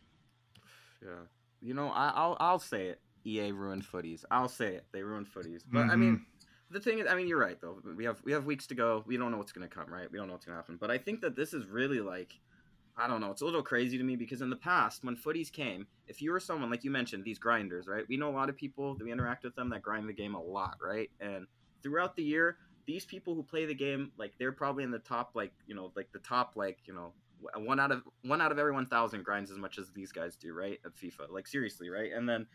[1.02, 1.24] Yeah.
[1.62, 3.00] You know, I, I'll I'll say it.
[3.26, 4.24] EA ruined Futties.
[4.32, 4.86] I'll say it.
[4.91, 5.62] They ruined Futties.
[5.69, 6.74] But I mean, mm-hmm.
[6.74, 7.82] the thing is, I mean, you're right though.
[7.98, 9.04] We have we have weeks to go.
[9.06, 10.10] We don't know what's gonna come, right?
[10.12, 10.78] We don't know what's gonna happen.
[10.80, 12.39] But I think that this is really like,
[13.00, 13.32] I don't know.
[13.32, 16.32] It's a little crazy to me because in the past, when Futties came, if you
[16.32, 18.04] were someone like you mentioned, these grinders, right?
[18.10, 20.36] We know a lot of people that we interact with them that grind the game
[20.36, 21.10] a lot, right?
[21.22, 21.48] And
[21.82, 25.32] throughout the year, these people who play the game, like they're probably in the top,
[25.34, 27.14] like you know, like the top, like you know,
[27.56, 30.54] one out of one out of every 1000 grinds as much as these guys do
[30.54, 32.46] right at fifa like seriously right and then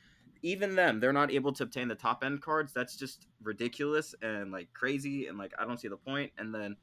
[0.43, 4.53] even them they're not able to obtain the top end cards that's just ridiculous and
[4.53, 6.77] like crazy and like i don't see the point and then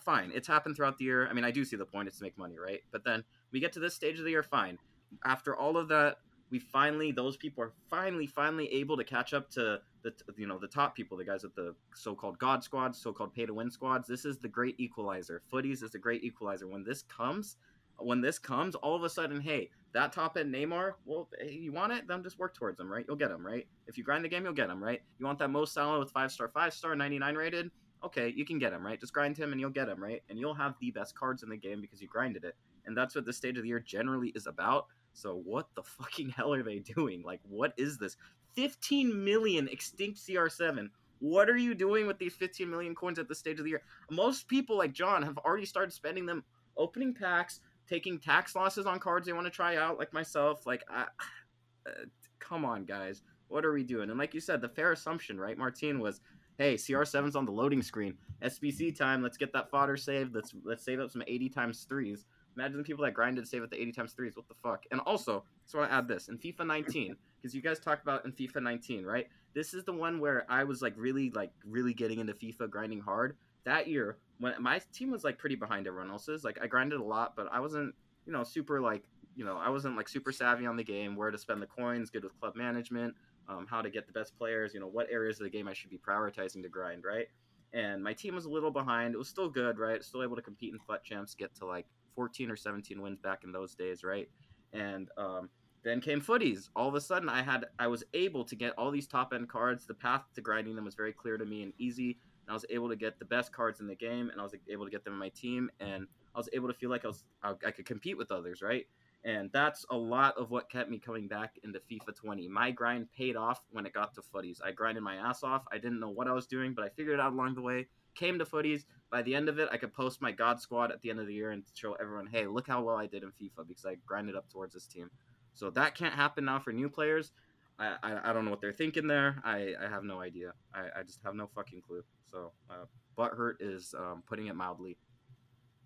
[0.00, 1.28] fine it's happened throughout the year.
[1.28, 2.80] I mean i do see the point it's to make money right?
[2.90, 4.78] But then we get to this stage of the year fine.
[5.24, 6.18] After all of that
[6.50, 10.58] we finally those people are finally finally able to catch up to the you know
[10.58, 14.06] the top people the guys with the so-called god squads so-called pay to win squads.
[14.08, 15.42] This is the great equalizer.
[15.52, 16.66] Futties is the great equalizer.
[16.66, 17.56] When this comes
[17.98, 21.72] when this comes all of a sudden hey that top end neymar well hey, you
[21.72, 22.06] want it?
[22.08, 23.04] Then just work towards him right?
[23.06, 23.66] You'll get him right?
[23.86, 25.00] If you grind the game you'll get him right?
[25.18, 27.70] You want that most Salah with five star five star 99 rated
[28.02, 30.38] okay you can get him right just grind him and you'll get him right and
[30.38, 32.54] you'll have the best cards in the game because you grinded it
[32.86, 36.30] and that's what the stage of the year generally is about so what the fucking
[36.30, 37.22] hell are they doing?
[37.22, 38.16] Like, what is this?
[38.56, 40.90] 15 million extinct CR7.
[41.20, 43.82] What are you doing with these 15 million coins at this stage of the year?
[44.10, 46.44] Most people like John have already started spending them
[46.76, 50.66] opening packs, taking tax losses on cards they want to try out, like myself.
[50.66, 51.02] Like, I,
[51.86, 52.04] uh,
[52.38, 53.22] come on, guys.
[53.48, 54.10] What are we doing?
[54.10, 56.20] And like you said, the fair assumption, right, Martine, was
[56.60, 58.12] hey, CR7's on the loading screen.
[58.42, 59.22] SBC time.
[59.22, 60.34] Let's get that fodder saved.
[60.34, 62.26] Let's let's save up some 80 times threes.
[62.54, 64.36] Imagine the people that grinded save at the 80 times threes.
[64.36, 64.84] What the fuck?
[64.90, 68.02] And also, so I want to add this in FIFA 19 because you guys talked
[68.02, 69.26] about in FIFA 19, right?
[69.54, 73.00] This is the one where I was like really, like really getting into FIFA, grinding
[73.00, 73.36] hard.
[73.64, 77.04] That year, when my team was like pretty behind everyone else's, like I grinded a
[77.04, 77.94] lot, but I wasn't,
[78.26, 81.30] you know, super like, you know, I wasn't like super savvy on the game, where
[81.30, 83.14] to spend the coins, good with club management,
[83.50, 85.72] um, how to get the best players, you know, what areas of the game I
[85.72, 87.26] should be prioritizing to grind, right?
[87.72, 89.14] And my team was a little behind.
[89.14, 90.02] It was still good, right?
[90.04, 93.44] Still able to compete in FUT champs, get to like 14 or 17 wins back
[93.44, 94.28] in those days, right?
[94.72, 95.48] And um,
[95.82, 96.68] then came Futties.
[96.76, 99.48] All of a sudden, I had I was able to get all these top end
[99.48, 99.86] cards.
[99.86, 102.18] The path to grinding them was very clear to me and easy.
[102.46, 104.54] And I was able to get the best cards in the game, and I was
[104.68, 107.08] able to get them in my team, and I was able to feel like I
[107.08, 108.86] was I, I could compete with others, right?
[109.24, 112.48] And that's a lot of what kept me coming back into FIFA 20.
[112.48, 114.58] My grind paid off when it got to Futties.
[114.64, 115.64] I grinded my ass off.
[115.70, 117.86] I didn't know what I was doing, but I figured it out along the way.
[118.14, 118.84] Came to Futties.
[119.10, 121.26] By the end of it, I could post my God squad at the end of
[121.26, 123.96] the year and show everyone, hey, look how well I did in FIFA because I
[124.06, 125.10] grinded up towards this team.
[125.52, 127.32] So that can't happen now for new players.
[127.78, 129.42] I, I, I don't know what they're thinking there.
[129.44, 130.52] I, I have no idea.
[130.74, 132.04] I, I just have no fucking clue.
[132.30, 132.84] So uh,
[133.18, 134.96] butthurt is um, putting it mildly.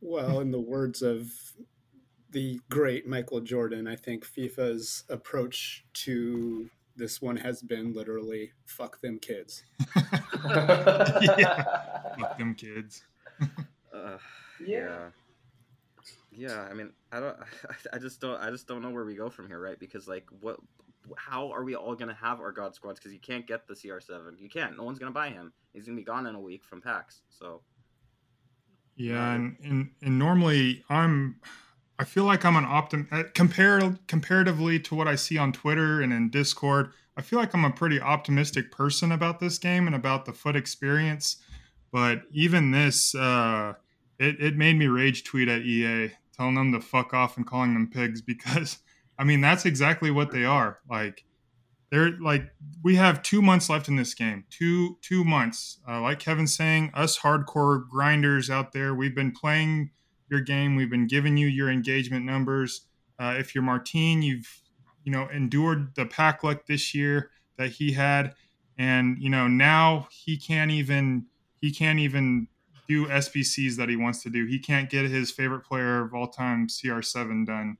[0.00, 1.30] Well, in the words of
[2.34, 9.00] the great Michael Jordan, I think FIFA's approach to this one has been literally fuck
[9.00, 9.62] them kids.
[9.96, 11.64] yeah.
[12.18, 13.02] Fuck them kids.
[13.94, 14.18] Uh,
[14.60, 14.78] Yeah.
[14.80, 15.08] yeah.
[16.36, 17.36] Yeah, I mean, I don't,
[17.92, 19.78] I just don't, I just don't know where we go from here, right?
[19.78, 20.58] Because like, what,
[21.16, 22.98] how are we all gonna have our god squads?
[22.98, 24.76] Because you can't get the CR7, you can't.
[24.76, 25.52] No one's gonna buy him.
[25.72, 27.22] He's gonna be gone in a week from packs.
[27.30, 27.60] So
[28.96, 31.36] Yeah, and, and and normally I'm
[31.98, 36.00] I feel like I'm an optim uh, compar- comparatively to what I see on Twitter
[36.00, 36.92] and in Discord.
[37.16, 40.56] I feel like I'm a pretty optimistic person about this game and about the FUT
[40.56, 41.36] experience.
[41.92, 43.74] But even this, uh,
[44.18, 47.74] it, it made me rage tweet at EA, telling them to fuck off and calling
[47.74, 48.78] them pigs because,
[49.18, 50.80] I mean, that's exactly what they are.
[50.90, 51.24] Like,
[51.90, 52.50] they're like
[52.82, 54.44] we have two months left in this game.
[54.50, 55.78] Two two months.
[55.88, 59.90] Uh, like Kevin's saying, us hardcore grinders out there, we've been playing
[60.28, 60.76] your game.
[60.76, 62.86] We've been giving you your engagement numbers.
[63.18, 64.62] Uh, if you're Martine, you've
[65.04, 68.34] you know endured the pack luck this year that he had,
[68.78, 71.26] and you know now he can't even
[71.60, 72.48] he can't even
[72.88, 74.44] do SBCs that he wants to do.
[74.44, 77.78] He can't get his favorite player of all time CR7 done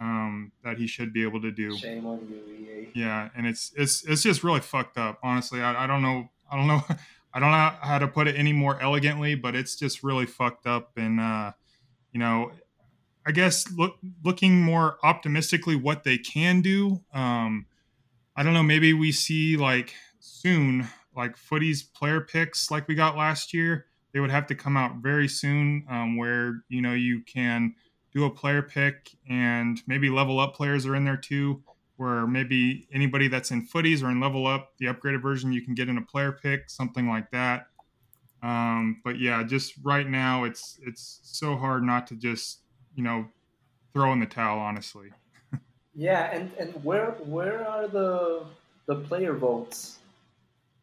[0.00, 1.76] um, that he should be able to do.
[1.76, 2.88] Shame on you, EA.
[2.94, 5.18] Yeah, and it's it's it's just really fucked up.
[5.22, 6.82] Honestly, I, I don't know I don't know
[7.32, 10.66] I don't know how to put it any more elegantly, but it's just really fucked
[10.66, 10.90] up.
[10.96, 11.52] And uh,
[12.12, 12.52] you know,
[13.26, 17.02] I guess look looking more optimistically what they can do.
[17.12, 17.66] Um,
[18.36, 18.62] I don't know.
[18.62, 23.86] Maybe we see like soon like Futties player picks like we got last year.
[24.12, 27.74] They would have to come out very soon, um, where you know you can
[28.12, 31.62] do a player pick and maybe level up players are in there too
[32.00, 35.74] where maybe anybody that's in Futties or in level up the upgraded version you can
[35.74, 37.66] get in a player pick something like that
[38.42, 42.60] um, but yeah just right now it's it's so hard not to just
[42.94, 43.26] you know
[43.92, 45.10] throw in the towel honestly
[45.94, 48.44] Yeah, and, and where where are the
[48.86, 49.98] the player votes?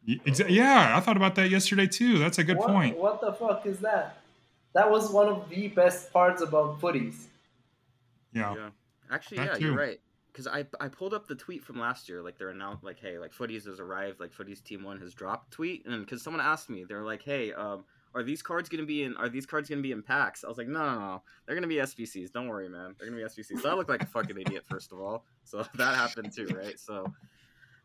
[0.05, 3.65] Yeah i thought about that yesterday too that's a good what, point What the fuck
[3.65, 4.17] is that?
[4.73, 7.25] That was one of the best parts about Futties.
[8.33, 8.69] yeah Yeah.
[9.09, 9.65] Actually, That yeah, too.
[9.65, 9.99] you're right.
[10.37, 13.17] Because I, I pulled up the tweet from last year, like they're announced, like, hey,
[13.17, 16.69] like Futties has arrived, like Futties Team One has dropped tweet, and because someone asked
[16.69, 19.17] me, they're like, hey, um, are these cards gonna be in?
[19.17, 20.43] Are these cards gonna be in packs?
[20.43, 22.31] I was like, no, no, no, they're gonna be SBCs.
[22.31, 23.61] Don't worry, man, they're gonna be SBCs.
[23.61, 25.25] So I look like a fucking idiot, first of all.
[25.43, 26.79] So that happened too, right?
[26.79, 27.11] So,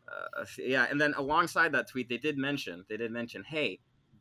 [0.07, 3.79] uh, yeah, and then alongside that tweet, they did mention, they did mention, hey,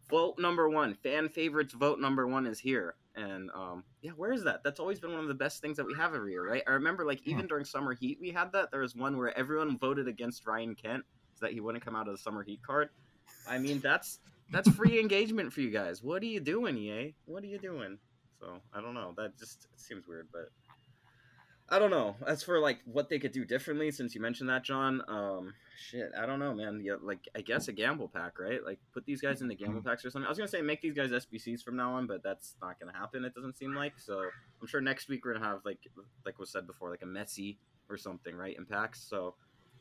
[0.08, 2.94] vote number one, fan favorites vote number one is here.
[3.14, 4.62] And um, yeah, where is that?
[4.64, 6.62] That's always been one of the best things that we have every year, right?
[6.66, 8.70] I remember like even during summer heat we had that.
[8.70, 11.04] There was one where everyone voted against Ryan Kent
[11.34, 12.88] so that he wouldn't come out of the summer heat card.
[13.48, 16.02] I mean, that's that's free engagement for you guys.
[16.02, 17.14] What are you doing, EA?
[17.26, 17.98] What are you doing?
[18.40, 19.14] So I don't know.
[19.16, 20.48] That just seems weird, but
[21.72, 22.16] I don't know.
[22.26, 26.12] As for like what they could do differently, since you mentioned that, John, um, shit,
[26.16, 26.82] I don't know, man.
[26.84, 28.62] Yeah, like I guess a gamble pack, right?
[28.62, 30.26] Like put these guys in the gamble packs or something.
[30.26, 32.92] I was gonna say make these guys SBCs from now on, but that's not gonna
[32.92, 33.24] happen.
[33.24, 33.94] It doesn't seem like.
[33.96, 34.20] So
[34.60, 35.78] I'm sure next week we're gonna have like
[36.26, 37.56] like was said before, like a Messi
[37.88, 38.54] or something, right?
[38.54, 39.02] In packs.
[39.08, 39.34] So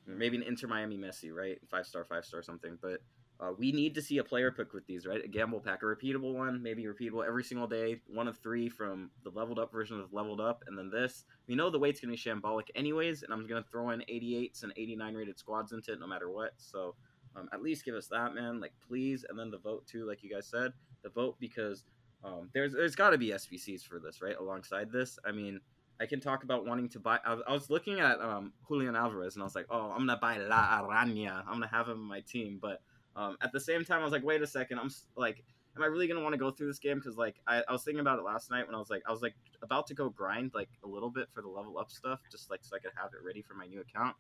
[0.07, 1.59] maybe an Inter Miami Messi, right?
[1.69, 2.77] Five star, five star, something.
[2.81, 3.01] But
[3.41, 5.25] uh, we need to see a player pick with these, right?
[5.25, 9.09] A gamble pack, a repeatable one, maybe repeatable every single day, one of three from
[9.23, 11.25] the leveled up version of leveled up, and then this.
[11.47, 14.71] We know the weight's gonna be shambolic anyways, and I'm gonna throw in 88s and
[14.77, 16.53] 89 rated squads into it no matter what.
[16.57, 16.93] So
[17.35, 18.59] um, at least give us that, man.
[18.59, 20.71] Like please, and then the vote too, like you guys said,
[21.01, 21.83] the vote because
[22.23, 24.37] um, there's there's got to be SBCs for this, right?
[24.39, 25.59] Alongside this, I mean.
[25.99, 27.19] I can talk about wanting to buy.
[27.23, 30.07] I was, I was looking at um, Julian Alvarez, and I was like, "Oh, I'm
[30.07, 31.43] gonna buy La Araña.
[31.45, 32.81] I'm gonna have him in my team." But
[33.15, 35.43] um, at the same time, I was like, wait a second, I'm like,
[35.75, 36.97] am I really gonna want to go through this game?
[36.97, 39.11] Because like, I, I was thinking about it last night when I was like, I
[39.11, 42.19] was like about to go grind like a little bit for the level up stuff,
[42.31, 44.15] just like so I could have it ready for my new account.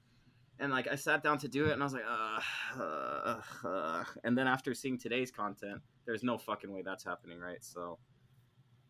[0.59, 2.03] And like, I sat down to do it, and I was like,
[4.23, 7.63] and then after seeing today's content, there's no fucking way that's happening, right?
[7.63, 7.97] So.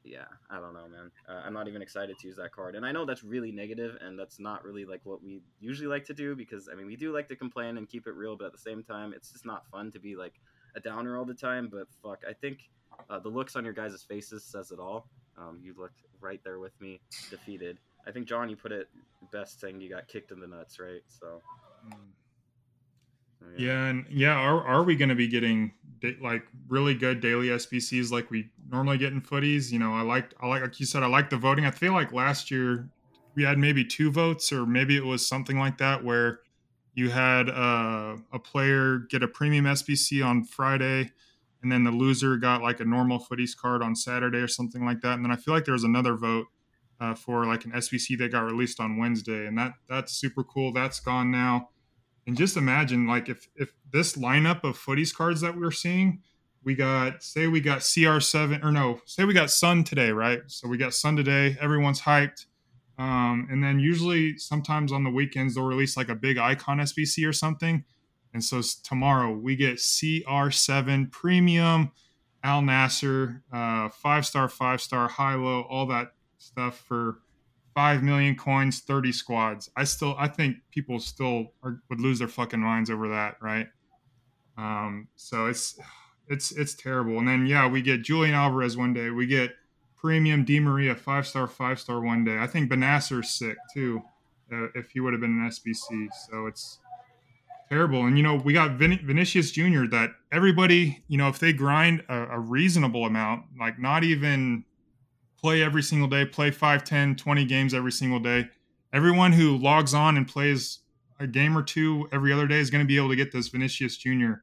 [0.04, 1.12] Yeah, I don't know, man.
[1.30, 3.97] Uh, I'm not even excited to use that card, and I know that's really negative,
[4.02, 6.95] and that's not really like what we usually like to do because I mean we
[6.95, 9.45] do like to complain and keep it real, but at the same time, it's just
[9.45, 10.34] not fun to be like
[10.76, 11.70] a downer all the time.
[11.72, 12.70] But fuck, I think
[13.10, 15.08] uh, the looks on your guys' faces says it all.
[15.38, 16.99] Um, you look right there with me,
[17.30, 17.78] defeated.
[18.08, 18.89] I think John, you put it
[19.32, 21.04] best, saying you got kicked in the nuts, right?
[21.08, 21.41] So
[23.41, 25.74] so, Yeah, and yeah, are are we going to be getting
[26.22, 29.72] like really good daily SBCs like we normally get in Futties?
[29.72, 31.66] You know, I liked I like like you said, I like the voting.
[31.66, 32.89] I feel like last year
[33.36, 36.39] we had maybe two votes, or maybe it was something like that where
[36.93, 41.12] you had uh, a player get a premium SBC on Friday,
[41.62, 45.02] and then the loser got like a normal Futties card on Saturday or something like
[45.02, 45.14] that.
[45.14, 46.47] And then I feel like there was another vote
[46.99, 50.74] uh, for like an SBC that got released on Wednesday, and that that's super cool.
[50.74, 51.70] That's gone now.
[52.28, 56.22] And just imagine, like, if if this lineup of Futties cards that we're seeing,
[56.63, 60.41] we got say we got CR7 or no, say we got Son today, right?
[60.47, 61.57] So we got Son today.
[61.59, 62.45] Everyone's hyped.
[62.97, 67.28] Um, and then usually, sometimes on the weekends, they'll release like a big icon SBC
[67.28, 67.84] or something.
[68.34, 71.91] And so tomorrow we get CR7 Premium,
[72.43, 77.19] Al Nassr, uh, five star, five star, high low, all that stuff for
[77.74, 79.69] five million coins, thirty squads.
[79.76, 83.67] I still, I think people still are, would lose their fucking minds over that, right?
[84.57, 85.80] Um, so it's
[86.28, 87.19] it's it's terrible.
[87.19, 89.09] And then yeah, we get Julian Alvarez one day.
[89.09, 89.51] We get
[89.95, 92.38] premium Di Maria five star, five star one day.
[92.38, 94.01] I think Bennacer's sick too,
[94.51, 96.09] uh, if he would have been an SBC.
[96.30, 96.80] So it's
[97.69, 98.05] terrible.
[98.05, 99.86] And you know, we got Vin- Vinicius Jr.
[99.89, 104.65] That everybody, you know, if they grind a, a, reasonable amount, like not even
[105.42, 108.50] play every single day, play 5, 10, 20 games every single day,
[108.94, 110.80] everyone who logs on and plays
[111.20, 113.48] a game or two every other day is going to be able to get this
[113.48, 114.34] Vinicius Jr.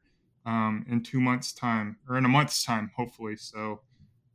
[0.47, 3.37] Um, in two months' time or in a month's time, hopefully.
[3.37, 3.83] So,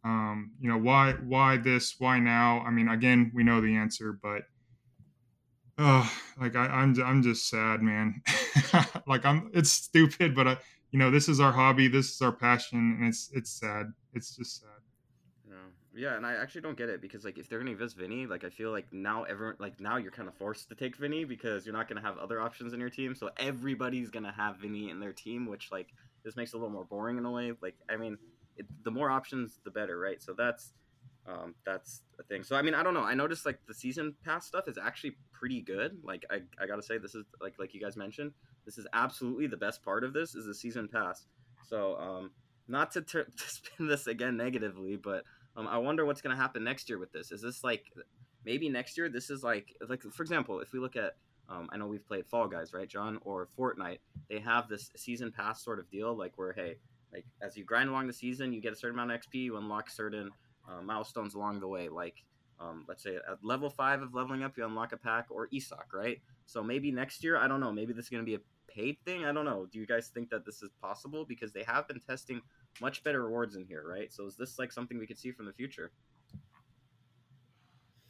[0.04, 1.96] um, you know, why why this?
[1.98, 2.60] Why now?
[2.60, 4.44] I mean, again, we know the answer, but
[5.80, 8.22] oh, like I, I'm, I'm just sad, man.
[9.08, 10.58] like I'm, it's stupid, but I,
[10.92, 13.88] you know, this is our hobby, this is our passion, and it's it's sad.
[14.14, 14.83] It's just sad.
[15.96, 18.44] Yeah, and I actually don't get it because like if they're gonna us Vinny, like
[18.44, 21.66] I feel like now everyone like now you're kind of forced to take Vinny because
[21.68, 25.00] you're not gonna have other options in your team, so everybody's gonna have Vinny in
[25.00, 25.90] their team, which like
[26.24, 27.52] this makes it a little more boring in a way.
[27.62, 28.18] Like I mean,
[28.58, 30.20] it, the more options, the better, right?
[30.20, 30.74] So that's
[31.28, 32.44] um, that's a thing.
[32.44, 33.04] So I mean, I don't know.
[33.04, 35.98] I noticed like the season pass stuff is actually pretty good.
[36.04, 38.32] Like I, I gotta say, this is like like you guys mentioned,
[38.66, 41.28] this is absolutely the best part of this is the season pass.
[41.68, 42.32] So um,
[42.68, 45.24] not to, ter- to spin this again negatively, but
[45.56, 47.32] um, I wonder what's gonna happen next year with this.
[47.32, 47.92] Is this like
[48.46, 49.10] maybe next year?
[49.10, 51.16] This is like like for example, if we look at
[51.50, 54.00] um, I know we've played Fall Guys, right, John, or Fortnite.
[54.30, 56.78] They have this season pass sort of deal, like where hey,
[57.12, 59.58] like as you grind along the season, you get a certain amount of XP, you
[59.58, 60.32] unlock certain
[60.70, 61.90] uh, milestones along the way.
[61.90, 62.24] Like
[62.60, 65.94] um, let's say at level five of leveling up, you unlock a pack or ESOC,
[65.94, 66.22] right?
[66.46, 67.72] So maybe next year, I don't know.
[67.72, 68.40] Maybe this is going to be a
[68.74, 69.26] paid thing.
[69.26, 69.68] I don't know.
[69.72, 71.26] Do you guys think that this is possible?
[71.26, 72.42] Because they have been testing
[72.82, 74.12] much better rewards in here, right?
[74.12, 75.92] So is this like something we could see from the future?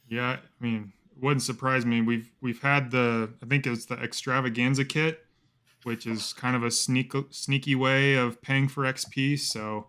[0.08, 2.00] Yeah, I mean, it wouldn't surprise me.
[2.00, 5.24] We've we've had the I think it's the extravaganza kit,
[5.84, 9.38] which is kind of a sneak sneaky way of paying for XP.
[9.38, 9.88] So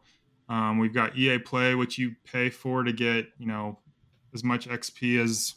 [0.49, 3.79] um, we've got EA Play, which you pay for to get you know
[4.33, 5.55] as much XP as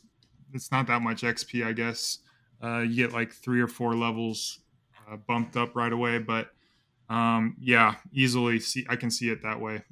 [0.54, 2.18] it's not that much XP, I guess.
[2.62, 4.60] Uh, you get like three or four levels
[5.10, 6.50] uh, bumped up right away, but
[7.08, 9.82] um, yeah, easily see I can see it that way.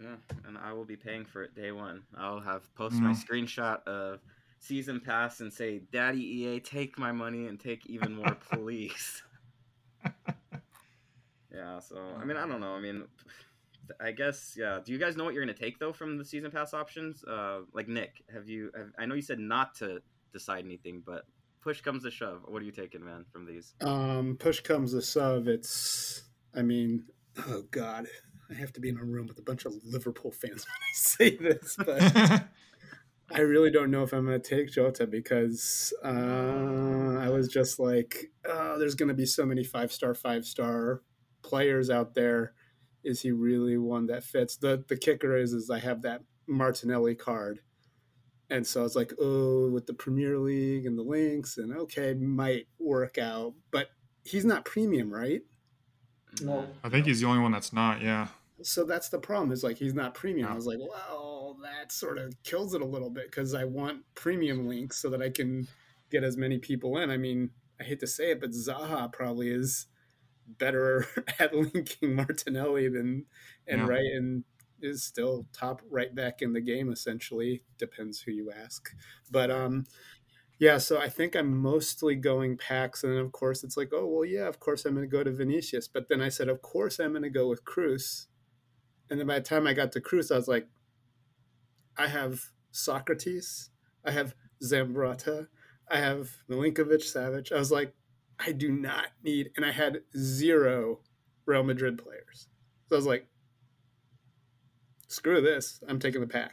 [0.00, 2.02] yeah, and I will be paying for it day one.
[2.16, 3.02] I'll have post mm.
[3.02, 4.20] my screenshot of
[4.58, 9.22] season pass and say, "Daddy EA, take my money and take even more, please."
[11.52, 11.78] yeah.
[11.78, 12.74] So I mean, I don't know.
[12.74, 13.04] I mean.
[14.00, 14.78] I guess yeah.
[14.84, 17.24] Do you guys know what you're gonna take though from the season pass options?
[17.24, 18.70] Uh, like Nick, have you?
[18.76, 20.00] Have, I know you said not to
[20.32, 21.24] decide anything, but
[21.60, 23.74] push comes to shove, what are you taking, man, from these?
[23.80, 25.48] Um, push comes to shove.
[25.48, 26.22] It's,
[26.54, 27.04] I mean,
[27.48, 28.06] oh god,
[28.50, 30.66] I have to be in a room with a bunch of Liverpool fans
[31.18, 32.44] when I say this, but
[33.32, 37.78] I really don't know if I'm going to take Jota because uh, I was just
[37.78, 41.02] like, oh, there's going to be so many five star, five star
[41.42, 42.54] players out there.
[43.04, 44.56] Is he really one that fits?
[44.56, 47.60] The the kicker is, is I have that Martinelli card
[48.50, 52.14] and so I was like, oh, with the Premier League and the links, and okay,
[52.14, 53.90] might work out, but
[54.24, 55.42] he's not premium, right?
[56.42, 58.02] No, I think he's the only one that's not.
[58.02, 58.28] Yeah.
[58.62, 59.52] So that's the problem.
[59.52, 60.46] Is like he's not premium.
[60.46, 60.52] No.
[60.52, 64.02] I was like, well, that sort of kills it a little bit because I want
[64.14, 65.66] premium links so that I can
[66.10, 67.10] get as many people in.
[67.10, 69.86] I mean, I hate to say it, but Zaha probably is
[70.58, 71.06] better
[71.38, 73.26] at linking Martinelli than
[73.66, 73.86] and yeah.
[73.86, 74.44] right and
[74.82, 78.90] is still top right back in the game essentially depends who you ask.
[79.30, 79.84] But um
[80.60, 84.24] yeah so i think i'm mostly going packs and of course it's like oh well
[84.24, 85.88] yeah of course i'm going to go to vinicius.
[85.88, 88.28] But then i said of course i'm going to go with cruz.
[89.08, 90.68] And then by the time i got to cruz i was like
[91.96, 93.70] i have socrates
[94.04, 95.48] i have Zambrotta.
[95.90, 97.50] i have milinkovic savic.
[97.50, 97.94] I was like
[98.38, 101.00] i do not need and i had zero
[101.46, 102.48] real madrid players.
[102.88, 103.26] So i was like
[105.10, 105.80] screw this.
[105.88, 106.52] I'm taking the pack.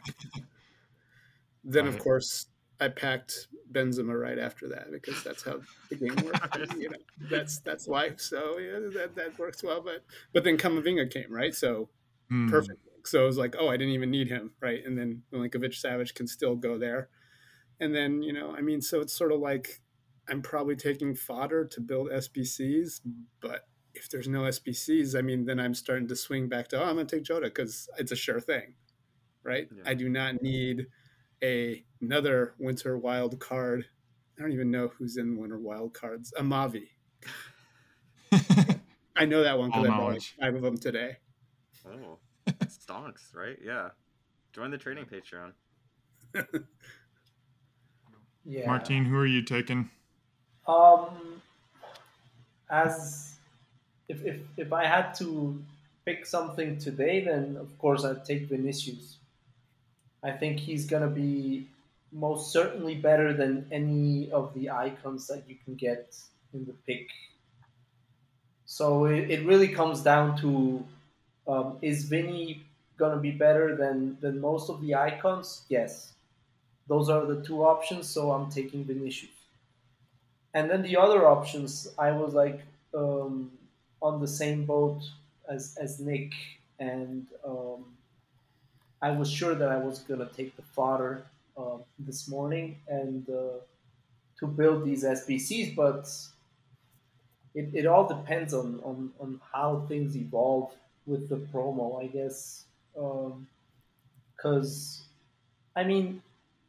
[1.64, 1.94] then, right.
[1.94, 2.46] of course,
[2.80, 6.74] I packed Benzema right after that because that's how the game works.
[6.78, 6.96] you know,
[7.30, 8.20] that's that's life.
[8.20, 9.80] So yeah, that that works well.
[9.80, 11.88] But but then Camavinga came right, so
[12.30, 12.50] mm.
[12.50, 12.80] perfect.
[13.04, 14.84] So it was like, oh, I didn't even need him, right?
[14.84, 17.08] And then Milinkovic Savic can still go there.
[17.80, 19.80] And then you know, I mean, so it's sort of like
[20.28, 23.00] I'm probably taking fodder to build SBCs,
[23.40, 23.66] but
[23.98, 26.94] if there's no SBCs, I mean, then I'm starting to swing back to, oh, I'm
[26.94, 28.74] going to take Jota because it's a sure thing,
[29.42, 29.68] right?
[29.74, 29.82] Yeah.
[29.86, 30.86] I do not need
[31.42, 33.84] a another winter wild card.
[34.38, 36.32] I don't even know who's in winter wild cards.
[36.38, 36.88] Amavi.
[39.16, 41.16] I know that one because I bought like five of them today.
[41.86, 42.18] Oh,
[42.64, 43.58] stonks, right?
[43.64, 43.88] Yeah.
[44.52, 45.52] Join the trading Patreon.
[48.44, 48.66] yeah.
[48.66, 49.90] Martin, who are you taking?
[50.66, 51.42] Um,
[52.70, 53.37] as
[54.08, 55.62] if, if, if I had to
[56.04, 59.16] pick something today, then of course I'd take Vinicius.
[60.22, 61.68] I think he's going to be
[62.12, 66.16] most certainly better than any of the icons that you can get
[66.54, 67.08] in the pick
[68.66, 70.84] So it, it really comes down to
[71.46, 72.62] um, is Vinny
[72.98, 75.62] going to be better than, than most of the icons?
[75.68, 76.12] Yes.
[76.88, 79.30] Those are the two options, so I'm taking Vinicius.
[80.54, 82.60] And then the other options, I was like
[82.94, 83.50] um,
[84.00, 85.02] on the same boat
[85.48, 86.32] as, as Nick,
[86.78, 87.84] and um,
[89.00, 91.24] I was sure that I was to take the fodder
[91.56, 93.58] uh, this morning and uh,
[94.38, 96.08] to build these SBCs, but
[97.54, 100.70] it, it all depends on, on, on how things evolve
[101.06, 102.64] with the promo, I guess.
[104.36, 105.02] Because,
[105.76, 106.22] um, I mean,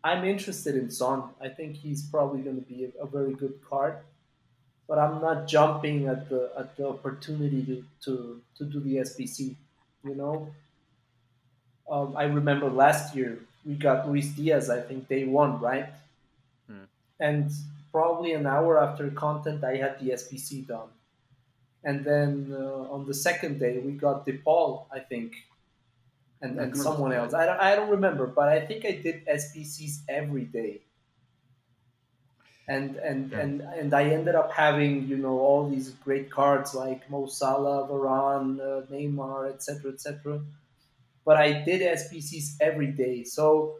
[0.03, 1.23] I'm interested in Son.
[1.41, 3.97] I think he's probably going to be a, a, very good card,
[4.89, 9.55] but I'm not jumping at the at the opportunity to to, to do the SBC.
[10.03, 10.49] You know,
[11.89, 14.69] um, I remember last year we got Luis Diaz.
[14.69, 15.89] I think day one, right?
[16.67, 16.89] Hmm.
[17.19, 17.51] And
[17.91, 20.89] probably an hour after content, I had the SBC done.
[21.83, 25.33] And then uh, on the second day, we got DePaul, I think,
[26.41, 27.33] and, and someone else.
[27.33, 30.81] I don't, I don't remember, but I think I did SBCs every day.
[32.69, 33.39] And and, yeah.
[33.39, 37.87] and and I ended up having you know all these great cards like Mo Salah,
[37.89, 39.91] Varane, uh, Neymar, etc.
[39.91, 40.41] etc.
[41.25, 43.79] But I did SBCs every day, so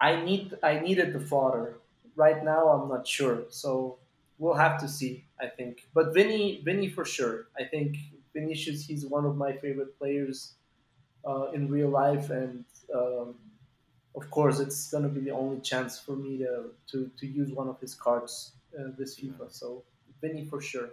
[0.00, 1.78] I need I needed the fodder.
[2.14, 3.98] Right now, I'm not sure, so
[4.38, 5.24] we'll have to see.
[5.40, 7.48] I think, but Vinny, Vinny for sure.
[7.58, 7.96] I think
[8.32, 10.54] Vinicius, he's one of my favorite players
[11.26, 12.64] uh, in real life, and
[12.94, 13.34] um,
[14.14, 17.50] of course, it's going to be the only chance for me to to, to use
[17.50, 19.50] one of his cards uh, this FIFA.
[19.50, 19.82] So
[20.20, 20.90] Vinny for sure.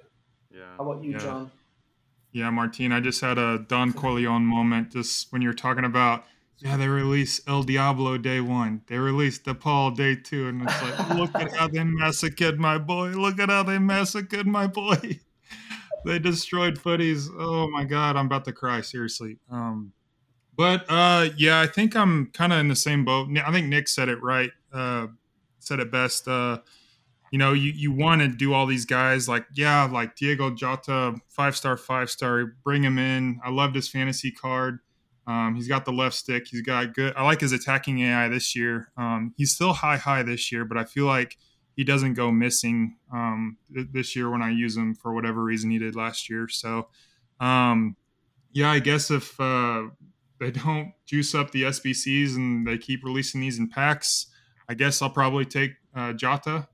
[0.51, 0.75] Yeah.
[0.77, 1.17] How about you, yeah.
[1.19, 1.51] John?
[2.31, 6.25] Yeah, Martin, I just had a Don Corleone moment just when you're talking about
[6.59, 8.81] yeah, they released El Diablo day one.
[8.87, 13.09] They released DePaul day two, and it's like, look at how they massacred my boy.
[13.09, 15.19] Look at how they massacred my boy.
[16.05, 17.29] they destroyed Futties.
[17.33, 18.81] Oh my god, I'm about to cry.
[18.81, 19.37] Seriously.
[19.49, 19.93] Um,
[20.59, 23.29] but uh, yeah, I think I'm kind of in the same boat.
[23.45, 24.51] I think Nick said it right.
[24.73, 25.07] Uh,
[25.59, 26.27] said it best.
[26.27, 26.57] Uh,
[27.31, 31.15] you know, you, you want to do all these guys like, yeah, like Diogo Jota,
[31.29, 33.39] five star, five star, bring him in.
[33.41, 34.79] I loved his fantasy card.
[35.25, 36.47] Um, he's got the left stick.
[36.49, 37.13] He's got good.
[37.15, 38.91] I like his attacking AI this year.
[38.97, 41.37] Um, he's still high high this year, but I feel like
[41.77, 45.71] he doesn't go missing um, th- this year when I use him for whatever reason
[45.71, 46.49] he did last year.
[46.49, 46.89] So,
[47.39, 47.95] um,
[48.51, 49.83] yeah, I guess if uh,
[50.39, 54.27] they don't juice up the SBCs and they keep releasing these in packs,
[54.67, 56.67] I guess I'll probably take uh, Jota.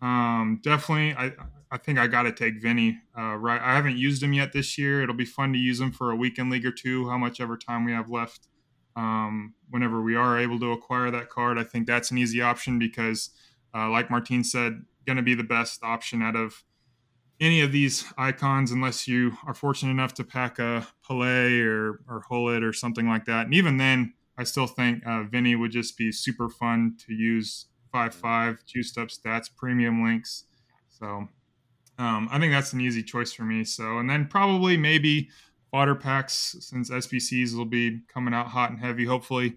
[0.00, 1.32] Um, definitely, I
[1.72, 2.98] I think I got to take Vinny.
[3.16, 5.02] Uh, right, I haven't used him yet this year.
[5.02, 7.08] It'll be fun to use him for a weekend league or two.
[7.08, 8.48] How much ever time we have left,
[8.96, 12.78] um, whenever we are able to acquire that card, I think that's an easy option
[12.78, 13.30] because,
[13.74, 16.64] uh, like Martin said, going to be the best option out of
[17.40, 22.22] any of these icons, unless you are fortunate enough to pack a Pelé or or
[22.28, 23.46] Gullit or something like that.
[23.46, 27.66] And even then, I still think uh, Vinny would just be super fun to use.
[27.92, 30.44] Five five juiced up stats, premium links.
[30.90, 31.26] So
[31.98, 33.64] um, I think that's an easy choice for me.
[33.64, 35.28] So, and then probably maybe
[35.72, 39.56] water packs since SBCs will be coming out hot and heavy, hopefully.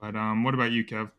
[0.00, 1.10] But um, what about you, Kev?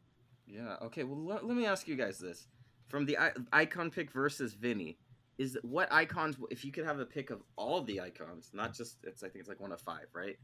[0.45, 0.75] Yeah.
[0.83, 1.03] Okay.
[1.03, 2.47] Well, let, let me ask you guys this:
[2.87, 3.17] from the
[3.53, 4.97] icon pick versus Vinny,
[5.37, 6.37] is what icons?
[6.49, 9.41] If you could have a pick of all the icons, not just it's, I think
[9.41, 10.37] it's like one of five, right?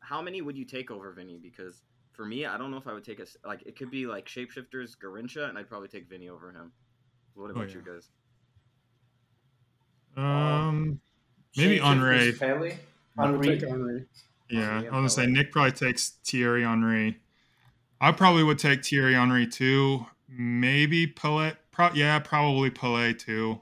[0.00, 1.38] How many would you take over Vinny?
[1.40, 1.82] Because
[2.12, 4.26] for me, I don't know if I would take a like it could be like
[4.26, 6.72] shapeshifters Garrincha and I'd probably take Vinny over him.
[7.34, 7.74] What about oh, yeah.
[7.74, 8.08] you guys?
[10.16, 11.00] Um,
[11.56, 12.36] maybe Henry.
[12.36, 12.78] Henry.
[13.16, 14.06] Henry.
[14.48, 17.18] Yeah, I was gonna say Nick probably takes Thierry Henry.
[18.00, 20.06] I probably would take Thierry Henry too.
[20.28, 21.56] Maybe Pelé.
[21.70, 23.60] Pro- yeah, probably Pelé too.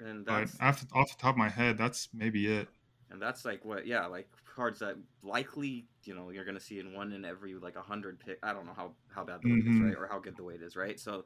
[0.00, 2.68] And that's off the, off the top of my head, that's maybe it.
[3.10, 6.92] And that's like what, yeah, like cards that likely you know you're gonna see in
[6.92, 8.38] one in every like a hundred pick.
[8.42, 9.54] I don't know how how bad the mm-hmm.
[9.54, 9.86] weight is, mm-hmm.
[9.86, 10.98] right, or how good the weight is, right?
[10.98, 11.24] So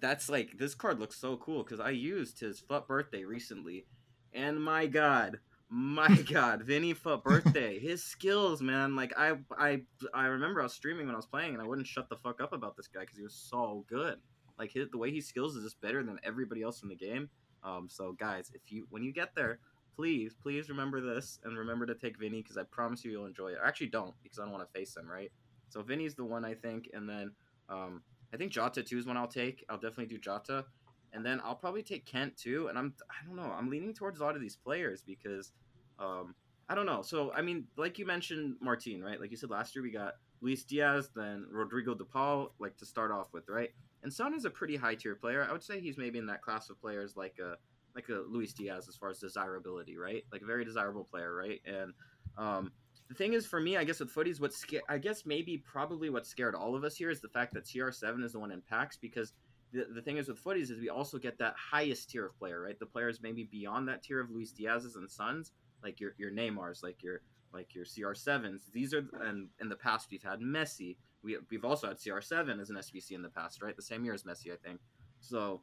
[0.00, 3.86] that's like this card looks so cool because I used his FUT birthday recently,
[4.32, 5.38] and my god,
[5.68, 8.94] my god, Vinny FUT birthday, his skills, man.
[8.94, 9.82] Like I, I,
[10.12, 12.40] I remember I was streaming when I was playing, and I wouldn't shut the fuck
[12.40, 14.18] up about this guy because he was so good.
[14.58, 17.28] Like his, the way he skills is just better than everybody else in the game.
[17.64, 19.58] Um, so guys, if you when you get there,
[19.96, 23.48] please, please remember this and remember to take Vinny because I promise you you'll enjoy
[23.48, 23.58] it.
[23.62, 25.30] I actually don't because I don't want to face him, right?
[25.68, 27.32] So Vinny's the one I think, and then
[27.68, 28.02] um,
[28.32, 29.64] I think Jota too is one I'll take.
[29.68, 30.64] I'll definitely do Jota,
[31.12, 32.68] and then I'll probably take Kent too.
[32.68, 33.52] And I'm I don't know.
[33.56, 35.52] I'm leaning towards a lot of these players because
[35.98, 36.34] um,
[36.68, 37.02] I don't know.
[37.02, 39.20] So I mean, like you mentioned, Martin, right?
[39.20, 42.86] Like you said last year, we got Luis Diaz, then Rodrigo De Paul, like to
[42.86, 43.70] start off with, right?
[44.04, 45.46] And Son is a pretty high tier player.
[45.48, 47.56] I would say he's maybe in that class of players like a
[47.94, 50.24] like a Luis Diaz as far as desirability, right?
[50.32, 51.60] Like a very desirable player, right?
[51.64, 51.92] And
[52.36, 52.72] um,
[53.08, 56.10] the thing is, for me, I guess with Futties, what scared, I guess maybe probably
[56.10, 58.62] what scared all of us here is the fact that CR7 is the one in
[58.62, 59.32] packs because
[59.72, 62.60] the, the thing is with Futties is we also get that highest tier of player,
[62.60, 62.78] right?
[62.78, 65.52] The players maybe beyond that tier of Luis Diaz's and Sons,
[65.82, 67.20] like your your Neymars, like your
[67.52, 68.72] like your CR7s.
[68.72, 70.96] These are and in the past we've had Messi.
[71.24, 73.74] We we've also had CR7 as an SBC in the past, right?
[73.74, 74.80] The same year as Messi, I think.
[75.20, 75.62] So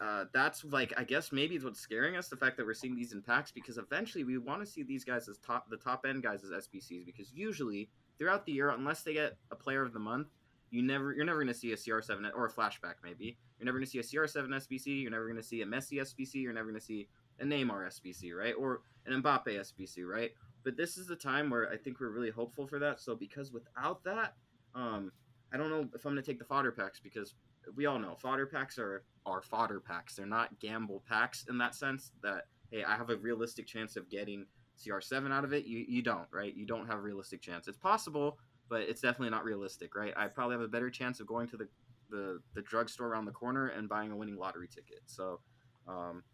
[0.00, 3.12] uh, that's like I guess maybe what's scaring us the fact that we're seeing these
[3.12, 6.22] in packs because eventually we want to see these guys as top the top end
[6.22, 9.98] guys as SBCs because usually throughout the year unless they get a player of the
[9.98, 10.28] month
[10.70, 13.76] you never you're never going to see a CR7 or a flashback maybe you're never
[13.76, 16.54] going to see a CR7 SBC you're never going to see a Messi SBC you're
[16.54, 17.06] never going to see
[17.38, 20.30] a Neymar SBC right or an Mbappe SBC right
[20.64, 23.52] but this is the time where I think we're really hopeful for that so because
[23.52, 24.34] without that
[24.74, 25.12] um
[25.52, 27.34] I don't know if I'm going to take the fodder packs because
[27.74, 30.14] we all know fodder packs are are fodder packs.
[30.14, 34.08] They're not gamble packs in that sense that hey, I have a realistic chance of
[34.08, 34.46] getting
[34.78, 35.66] CR7 out of it.
[35.66, 36.54] You you don't, right?
[36.54, 37.68] You don't have a realistic chance.
[37.68, 40.14] It's possible, but it's definitely not realistic, right?
[40.16, 41.68] I probably have a better chance of going to the
[42.10, 45.00] the, the drugstore around the corner and buying a winning lottery ticket.
[45.06, 45.38] So,
[45.86, 46.24] um,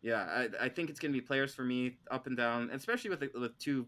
[0.00, 3.10] yeah, I, I think it's going to be players for me up and down, especially
[3.10, 3.86] with with two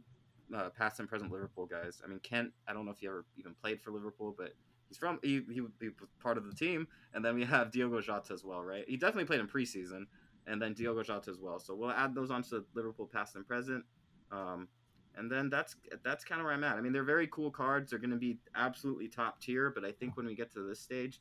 [0.55, 2.01] uh, past and present Liverpool guys.
[2.05, 4.55] I mean, Kent, I don't know if he ever even played for Liverpool, but
[4.89, 8.01] he's from he, he, he was part of the team, and then we have Diogo
[8.01, 8.85] Jota as well, right?
[8.89, 10.07] He definitely played in preseason,
[10.47, 11.59] and then Diogo Jota as well.
[11.59, 13.85] So we'll add those onto Liverpool past and present,
[14.33, 14.69] um,
[15.17, 16.77] and then that's that's kind of where I'm at.
[16.77, 17.91] I mean, they're very cool cards.
[17.91, 20.81] They're going to be absolutely top tier, but I think when we get to this
[20.81, 21.21] stage,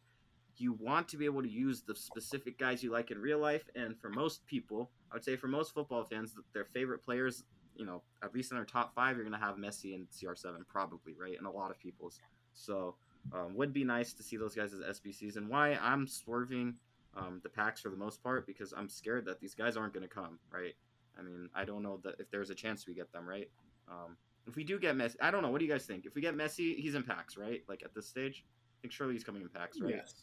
[0.57, 3.69] you want to be able to use the specific guys you like in real life,
[3.75, 7.43] and for most people, I would say for most football fans, their favorite players.
[7.77, 10.67] You know, at least in our top five, you're going to have Messi and CR7,
[10.67, 11.37] probably, right?
[11.37, 12.19] And a lot of people's.
[12.53, 12.95] So,
[13.33, 15.37] um, would be nice to see those guys as SBCs.
[15.37, 16.75] And why I'm swerving
[17.15, 20.07] um, the packs for the most part because I'm scared that these guys aren't going
[20.07, 20.75] to come, right?
[21.19, 23.49] I mean, I don't know that if there's a chance we get them, right?
[23.89, 24.17] Um,
[24.47, 25.49] if we do get Messi, I don't know.
[25.49, 26.05] What do you guys think?
[26.05, 27.63] If we get Messi, he's in packs, right?
[27.67, 29.95] Like at this stage, I think surely he's coming in packs, right?
[29.95, 30.13] Yes.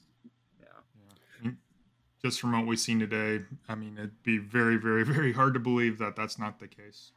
[0.61, 1.51] Yeah.
[2.23, 5.61] Just from what we've seen today, I mean, it'd be very, very, very hard to
[5.61, 7.13] believe that that's not the case.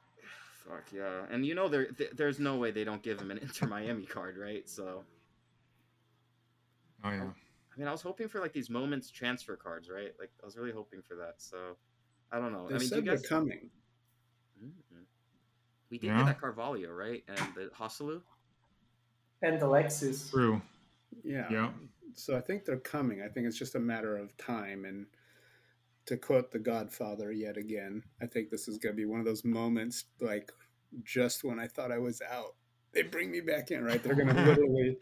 [0.68, 3.38] Fuck yeah, and you know there th- there's no way they don't give him an
[3.42, 4.68] Inter Miami card, right?
[4.70, 5.04] So
[7.04, 7.24] Oh yeah.
[7.24, 10.12] I mean, I was hoping for like these moments transfer cards, right?
[10.20, 11.36] Like I was really hoping for that.
[11.38, 11.78] So
[12.32, 12.68] I don't know.
[12.68, 13.22] They I mean, do said you guys?
[13.22, 13.70] they're coming.
[14.62, 14.72] Mhm.
[15.90, 16.18] We did Yeah.
[16.18, 17.24] get that Carvalho, right?
[17.28, 18.22] And the Joselu.
[19.44, 20.30] And the Alexis.
[20.32, 20.62] True.
[21.24, 21.48] Yeah.
[21.52, 21.72] Yeah.
[22.16, 23.22] So I think they're coming.
[23.22, 24.86] I think it's just a matter of time.
[24.86, 25.06] And
[26.08, 29.26] to quote The Godfather yet again, I think this is going to be one of
[29.26, 30.52] those moments like
[31.04, 32.56] just when I thought I was out,
[32.94, 34.02] they bring me back in, right?
[34.02, 34.98] They're going to literally.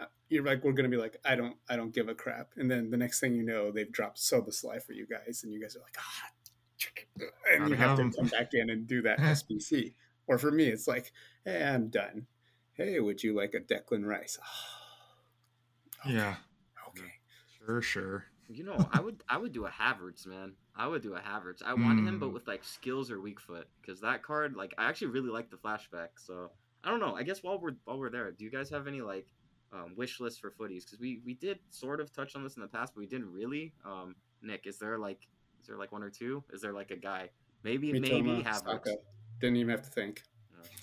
[0.00, 2.70] uh, You're like, we're gonna be like, I don't, I don't give a crap, and
[2.70, 5.76] then the next thing you know, they've dropped Szoboszlai for you guys, and you guys
[5.76, 6.30] are like, ah,
[7.54, 9.94] and you have to come back in and do that SBC.
[10.26, 11.12] Or for me, it's like,
[11.44, 12.26] hey, I'm done.
[12.74, 14.38] Hey, would you like a Declan Rice?
[16.06, 16.36] Yeah.
[16.88, 17.12] okay.
[17.58, 17.82] Sure.
[17.82, 18.24] Sure.
[18.48, 20.54] You know, I would I would do a Havertz, man.
[20.74, 21.62] I would do a Havertz.
[21.62, 22.32] I want him, but Mm.
[22.32, 25.58] with like skills or weak foot, because that card, like, I actually really like the
[25.58, 26.08] flashback.
[26.16, 26.50] So
[26.82, 27.14] I don't know.
[27.14, 29.26] I guess while we're while we're there, do you guys have any like
[29.72, 30.84] um, wish lists for Futties?
[30.84, 33.30] Because we we did sort of touch on this in the past, but we didn't
[33.30, 33.74] really.
[33.84, 35.28] Um, Nick, is there like
[35.60, 36.42] is there like one or two?
[36.50, 37.30] Is there like a guy?
[37.64, 38.64] Maybe maybe Mitoma, Havertz.
[38.64, 38.94] Saka.
[39.40, 40.22] Didn't even have to think.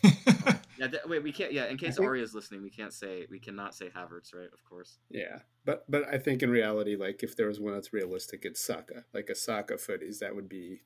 [0.78, 1.54] Yeah, th- wait, we can't.
[1.54, 4.50] Yeah, in case think- Arya's listening, we can't say we cannot say Havertz, right?
[4.52, 4.98] Of course.
[5.10, 8.60] Yeah, but but I think in reality, like if there was one that's realistic, it's
[8.60, 9.06] Saka.
[9.14, 10.82] Like a Saka Futties, that would be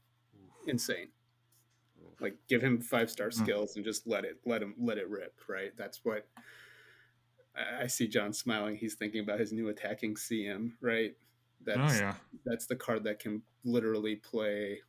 [0.67, 1.09] insane.
[2.19, 3.43] Like give him five star Hmm.
[3.43, 5.39] skills and just let it let him let it rip.
[5.47, 5.71] Right.
[5.77, 6.27] That's what
[7.55, 8.07] I I see.
[8.07, 8.75] John smiling.
[8.77, 10.73] He's thinking about his new attacking CM.
[10.81, 11.15] Right.
[11.65, 12.15] That's oh yeah.
[12.45, 14.79] that's the card that can literally play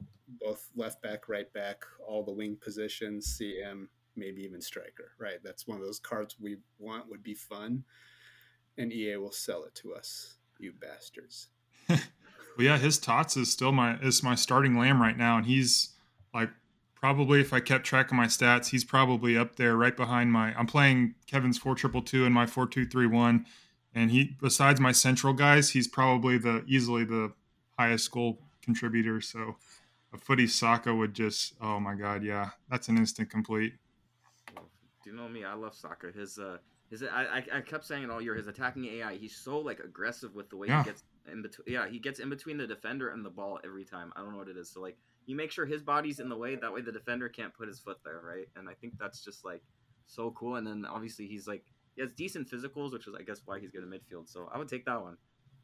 [0.40, 5.38] both left back, right back, all the wing positions, CM, maybe even striker, right?
[5.42, 7.84] That's one of those cards we want would be fun,
[8.78, 11.48] and EA will sell it to us, you bastards.
[12.56, 15.94] Well, yeah, his Tots is still my is my starting lamb right now, and he's
[16.34, 16.50] like
[16.94, 20.54] probably if I kept track of my stats, he's probably up there right behind my.
[20.54, 23.46] I'm playing Kevin's four triple two and my four two three one,
[23.94, 27.32] and he besides my central guys, he's probably the easily the
[27.78, 29.20] highest goal contributor.
[29.20, 29.56] So
[30.12, 33.74] a footy Saka would just oh my god, yeah, that's an instant complete.
[35.10, 35.44] You know me?
[35.44, 36.12] I love Saka.
[36.12, 36.58] His uh,
[36.88, 38.34] his I I, I kept saying it all year.
[38.34, 39.16] His attacking AI.
[39.16, 40.82] He's so like aggressive with the way Yeah.
[40.82, 41.66] he gets in between.
[41.74, 44.12] Yeah, he gets in between the defender and the ball every time.
[44.14, 44.70] I don't know what it is.
[44.70, 44.96] So like,
[45.26, 46.54] you make sure his body's in the way.
[46.56, 48.46] That way the defender can't put his foot there, right?
[48.56, 49.62] And I think that's just like
[50.06, 50.56] so cool.
[50.56, 51.64] And then obviously he's like
[51.96, 54.28] he has decent physicals, which is I guess why he's good in midfield.
[54.28, 55.16] So I would take that one.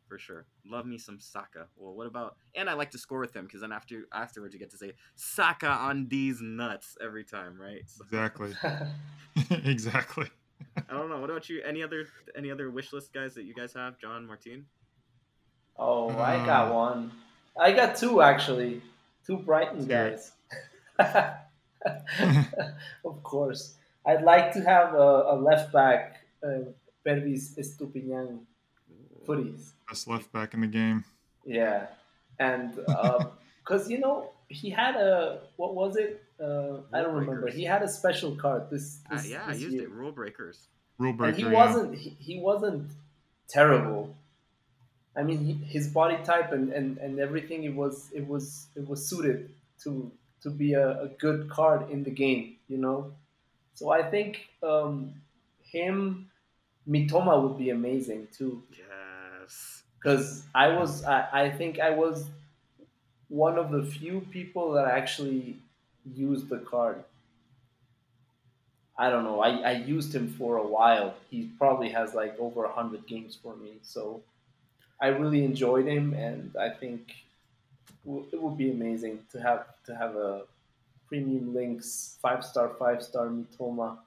[0.09, 0.47] For sure.
[0.65, 1.67] Love me some Saka.
[1.77, 2.37] Well, what about?
[2.55, 4.93] And I like to score with him because then after afterwards you get to say
[5.17, 7.83] Saka on these nuts every time, right?
[7.87, 8.53] So, Exactly.
[9.65, 10.29] exactly.
[10.89, 11.19] I don't know.
[11.21, 11.61] What about you?
[11.67, 13.99] Any other any other wish list guys that you guys have?
[13.99, 14.67] John, Martine.
[15.79, 17.13] oh, I got Uh, one.
[17.59, 18.83] I got two actually.
[19.27, 20.33] Two Brighton Let's
[20.99, 21.35] guys.
[23.05, 23.75] of course.
[24.07, 26.71] I'd like to have a, a left back, uh,
[27.05, 28.39] Pervis Estupiñán
[29.27, 29.73] Futties.
[29.89, 31.05] Best left back in the game.
[31.45, 31.87] Yeah,
[32.39, 32.75] and
[33.65, 36.23] because you know he had a what was it?
[36.41, 37.43] Uh, I don't remember.
[37.43, 37.59] Breakers.
[37.59, 39.01] He had a special card this.
[39.11, 39.85] Uh, this yeah, I this used year.
[39.85, 39.91] it.
[39.91, 40.69] Rule breakers.
[40.99, 41.53] Rule and he yeah.
[41.53, 41.95] wasn't.
[41.95, 42.91] He, he wasn't
[43.49, 44.15] terrible.
[45.17, 48.87] I mean, he, his body type and, and, and everything it was it was it
[48.87, 49.51] was suited
[49.83, 50.11] to
[50.43, 52.57] to be a, a good card in the game.
[52.69, 53.13] You know,
[53.75, 55.15] so I think um,
[55.63, 56.31] him,
[56.89, 58.87] Mitoma would be amazing too Yes.
[60.07, 62.27] Because I was I, I think I was
[63.29, 65.57] one of the few people that actually
[66.15, 67.03] used the card.
[68.97, 69.41] I don't know.
[69.41, 71.15] I, I used him for a while.
[71.29, 74.23] He probably has like over a hundred games for me, so
[75.01, 77.13] I really enjoyed him, and I think
[78.07, 80.43] it would be amazing to have to have a
[81.09, 83.99] premium links five star five star Mitoma.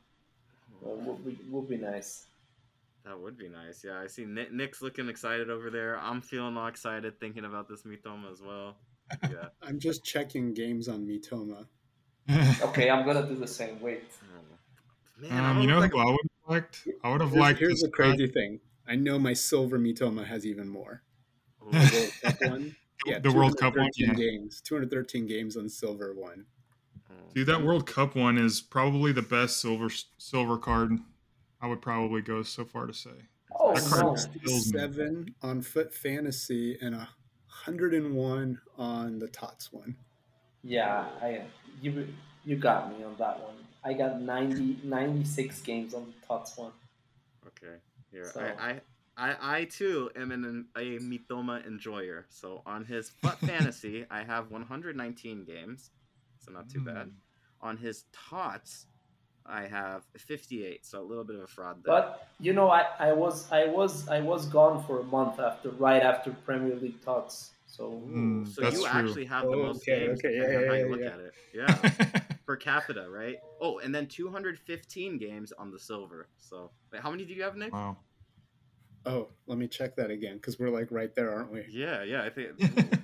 [0.81, 2.28] Would be would be nice.
[3.05, 3.83] That would be nice.
[3.83, 5.97] Yeah, I see Nick, Nick's looking excited over there.
[5.99, 8.77] I'm feeling all excited thinking about this Mitoma as well.
[9.23, 9.47] Yeah.
[9.63, 11.65] I'm just checking games on Mitoma.
[12.61, 13.81] Okay, I'm gonna do the same.
[13.81, 14.03] Wait.
[15.19, 16.87] Man, um, you know look who I would have liked?
[17.03, 17.59] I would have Here's, liked.
[17.59, 18.59] here's this the crazy thing.
[18.87, 21.01] I know my silver Mitoma has even more.
[21.63, 22.75] Ooh, The World Cup one.
[23.05, 24.13] Yeah, The World Cup one, yeah.
[24.13, 24.61] games.
[24.61, 26.45] 213 games on silver one.
[27.33, 30.99] Dude, that World Cup one is probably the best silver silver card.
[31.61, 33.09] I would probably go so far to say.
[33.57, 34.11] Oh That card no!
[34.11, 34.79] was- Kills me.
[34.79, 37.09] Seven on FUT Fantasy and a
[37.65, 39.95] 101 on the Tots one.
[40.63, 41.43] Yeah, I
[41.81, 42.07] you
[42.45, 43.55] you got me on that one.
[43.83, 46.71] I got 90, 96 games on the Tots one.
[47.47, 47.77] Okay.
[48.11, 48.81] Here, So- I, I,
[49.31, 52.25] I, I too am an, a Mitoma enjoyer.
[52.29, 55.91] So on his Fut Fantasy, I have 119 games,
[56.39, 57.07] so not too bad.
[57.07, 57.67] Hmm.
[57.67, 58.85] On his Tots,
[59.49, 61.93] I have 58, so a little bit of a fraud there.
[61.93, 65.69] But you know, I, I was I was I was gone for a month after
[65.71, 67.51] right after Premier League Tots.
[67.67, 68.85] So Mm, so you true.
[68.85, 71.01] actually have the Oh, most okay, games, okay, depending on yeah, how yeah, you look
[71.01, 71.07] yeah.
[71.07, 71.33] at it.
[71.53, 71.77] Yeah,
[72.45, 73.37] per capita, right?
[73.61, 76.27] Oh, and then 215 games on the silver.
[76.37, 77.73] So, wait, how many do you have, Nick?
[77.73, 77.97] wow.
[79.05, 81.65] Oh, let me check that again because we're like right there, aren't we?
[81.69, 82.49] Yeah, yeah, I think.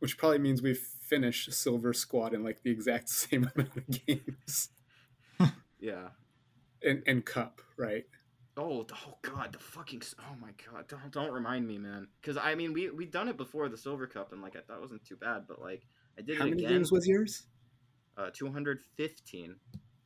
[0.00, 4.68] Which probably means we've finished Silver Squad in like the exact same amount of games.
[5.82, 6.08] Yeah.
[6.82, 8.04] And, and Cup, right?
[8.56, 10.02] Oh, oh God, the fucking.
[10.20, 12.06] Oh my God, don't don't remind me, man.
[12.20, 14.76] Because I mean, we we done it before the Silver Cup, and like I thought
[14.78, 15.82] it wasn't too bad, but like
[16.18, 16.78] I did How it many again.
[16.78, 17.44] games was yours?
[18.18, 19.56] uh, 215.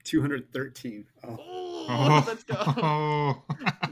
[0.04, 1.06] 213.
[1.24, 2.54] Oh, Oh, Oh, let's go.
[2.58, 3.42] oh.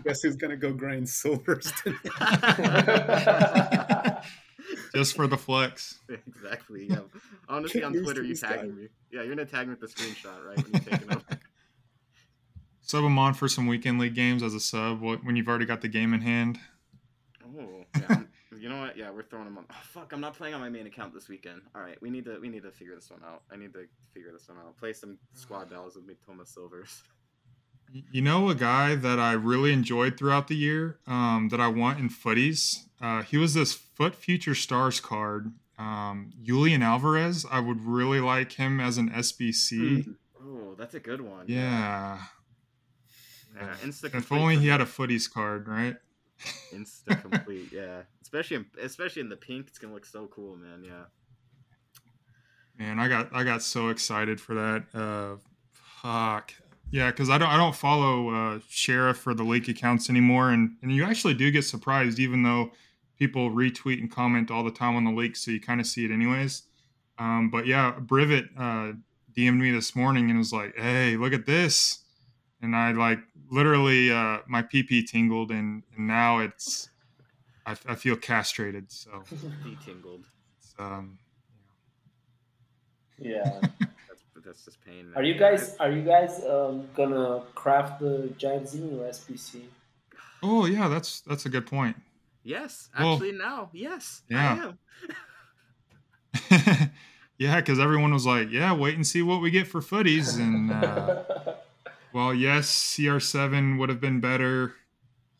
[0.05, 1.99] guess who's going to go grind silvers tonight?
[4.95, 6.01] Just for the flex.
[6.09, 6.87] exactly.
[6.89, 7.01] Yeah.
[7.49, 8.77] Honestly, Can't on Twitter, you this tagging guy.
[8.77, 8.89] me.
[9.11, 10.57] Yeah, you're gonna tag me with the screenshot, right?
[10.57, 11.23] When you take it over.
[12.85, 15.81] Sub him on for some weekend league games as a sub when you've already got
[15.81, 16.59] the game in hand.
[17.45, 18.17] Oh, yeah.
[18.61, 18.97] You know what?
[18.97, 19.67] Yeah, we're throwing them on.
[19.71, 21.61] Oh, fuck, I'm not playing on my main account this weekend.
[21.75, 23.43] All right, we need to we need to figure this one out.
[23.53, 24.75] I need to figure this one out.
[24.79, 27.03] Play some squad battles with me, Thomas Silvers.
[28.11, 32.01] You know a guy that I really enjoyed throughout the year um, that I want
[32.01, 32.87] in Futties?
[33.01, 35.53] Uh, he was this FUT Future Stars card.
[35.79, 37.45] Um, Julian Alvarez.
[37.49, 39.73] I would really like him as an SBC.
[39.79, 40.15] Mm.
[40.43, 41.45] Oh, that's a good one.
[41.47, 42.19] Yeah.
[43.55, 45.97] Yeah, insta If only he had a Futties card, right?
[46.73, 47.69] insta complete.
[47.73, 50.83] Yeah, especially in, especially in the pink, it's gonna look so cool, man.
[50.85, 51.05] Yeah.
[52.79, 54.85] Man, I got I got so excited for that.
[54.93, 55.37] Uh,
[55.73, 56.53] fuck.
[56.91, 60.77] Yeah, because I don't I don't follow uh, Sheriff or the leak accounts anymore, and
[60.83, 62.73] and you actually do get surprised, even though
[63.19, 66.05] people retweet and comment all the time on the leak, so you kind of see
[66.05, 66.63] it anyways.
[67.19, 68.93] Um, but yeah, Privet uh,
[69.37, 72.04] DM'd me this morning and was like, "Hey, look at this,"
[72.65, 76.89] and I like literally uh, my PP tingled, and, and now it's
[77.67, 78.91] I, I feel castrated.
[78.91, 79.11] So
[79.65, 80.25] Detingled.
[80.59, 81.19] it's, um,
[83.19, 83.45] yeah.
[84.09, 85.13] That's that's just pain.
[85.17, 89.63] Are you guys are you guys um, gonna craft the Giant Xeno SPC?
[90.43, 91.97] oh yeah, that's that's a good point.
[92.43, 94.23] Yes, Well- actually now, yes.
[94.29, 94.73] Yeah.
[96.51, 96.91] I am.
[97.39, 100.71] yeah, because everyone was like, "Yeah, wait and see what we get for Futties." And
[100.71, 101.23] uh,
[102.15, 104.77] well, yes, CR7 would have been better.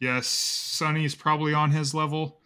[0.01, 2.41] yes, Sonny's probably on his level.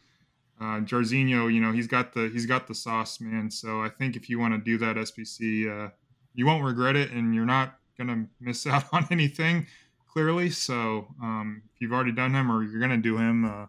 [0.61, 3.51] Uh, Jairzinho, you know, he's got the he's got the sauce, man.
[3.51, 5.91] So I think if you want to do that SBC, uh,
[6.35, 9.67] you won't regret it, and you're not gonna miss out on anything.
[10.13, 13.67] Clearly, so um, if you've already done him or you're gonna do him, uh,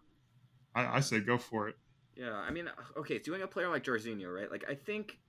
[0.73, 1.75] I, I say go for it.
[2.15, 4.51] Yeah, I mean, okay, doing a player like Jairzinho, right?
[4.51, 5.19] Like, I think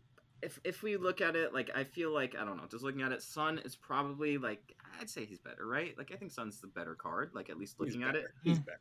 [0.42, 3.02] if if we look at it, like, I feel like I don't know, just looking
[3.02, 5.96] at it, Son is probably like I'd say he's better, right?
[5.96, 8.26] Like, I think Son's the better card, like at least looking at it.
[8.42, 8.80] He's better.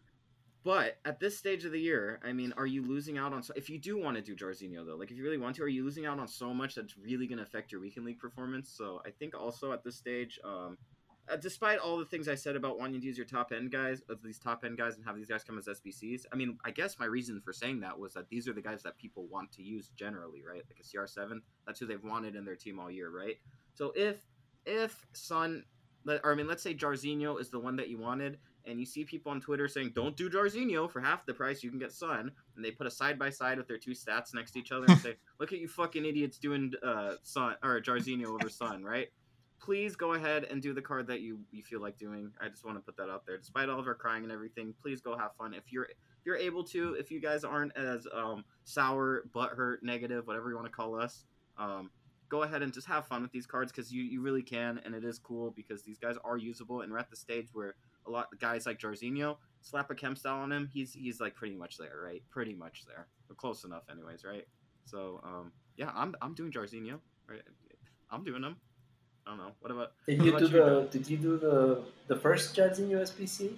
[0.61, 3.41] But at this stage of the year, I mean, are you losing out on?
[3.41, 5.63] So, if you do want to do Jairzinho though, like if you really want to,
[5.63, 8.19] are you losing out on so much that's really going to affect your weekend league
[8.19, 8.69] performance?
[8.69, 10.77] So I think also at this stage, um,
[11.29, 14.01] uh, despite all the things I said about wanting to use your top end guys,
[14.09, 16.71] of these top end guys, and have these guys come as SBCs, I mean, I
[16.71, 19.51] guess my reason for saying that was that these are the guys that people want
[19.53, 20.63] to use generally, right?
[20.67, 23.35] Like a CR7, that's who they've wanted in their team all year, right?
[23.73, 24.25] So if
[24.65, 25.63] if Son,
[26.07, 29.03] or I mean, let's say Jairzinho is the one that you wanted, and you see
[29.03, 31.63] people on Twitter saying, "Don't do Jairzinho for half the price.
[31.63, 34.33] You can get Son," and they put a side by side with their two stats
[34.33, 37.79] next to each other and say, "Look at you fucking idiots doing uh Son or
[37.81, 39.09] Jairzinho over Son," right?
[39.59, 42.31] Please go ahead and do the card that you you feel like doing.
[42.41, 43.37] I just want to put that out there.
[43.37, 45.53] Despite all of our crying and everything, please go have fun.
[45.53, 50.27] If you're if you're able to, if you guys aren't as um sour, butthurt, negative,
[50.27, 51.25] whatever you want to call us,
[51.57, 51.89] um,
[52.29, 54.93] go ahead and just have fun with these cards because you, you really can and
[54.93, 57.75] it is cool because these guys are usable and we're at the stage where
[58.07, 61.35] a lot of guys like Jairzinho slap a chem style on him he's he's like
[61.35, 64.47] pretty much there right pretty much there but close enough anyways right
[64.85, 67.41] so um yeah I'm, I'm doing Jairzinho right
[68.11, 68.57] I'm doing them
[69.29, 71.83] I don't know what about Did what you do you, the Did you do the
[72.07, 73.53] the first Jairzinho SBC?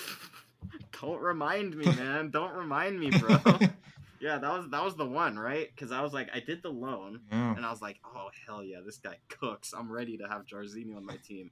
[1.02, 3.36] don't remind me man don't remind me bro
[4.20, 6.70] yeah that was that was the one right because I was like I did the
[6.70, 7.54] loan Yeah.
[7.54, 9.74] and I was like, oh hell yeah, this guy cooks.
[9.76, 11.50] I'm ready to have Jairzinho on my team.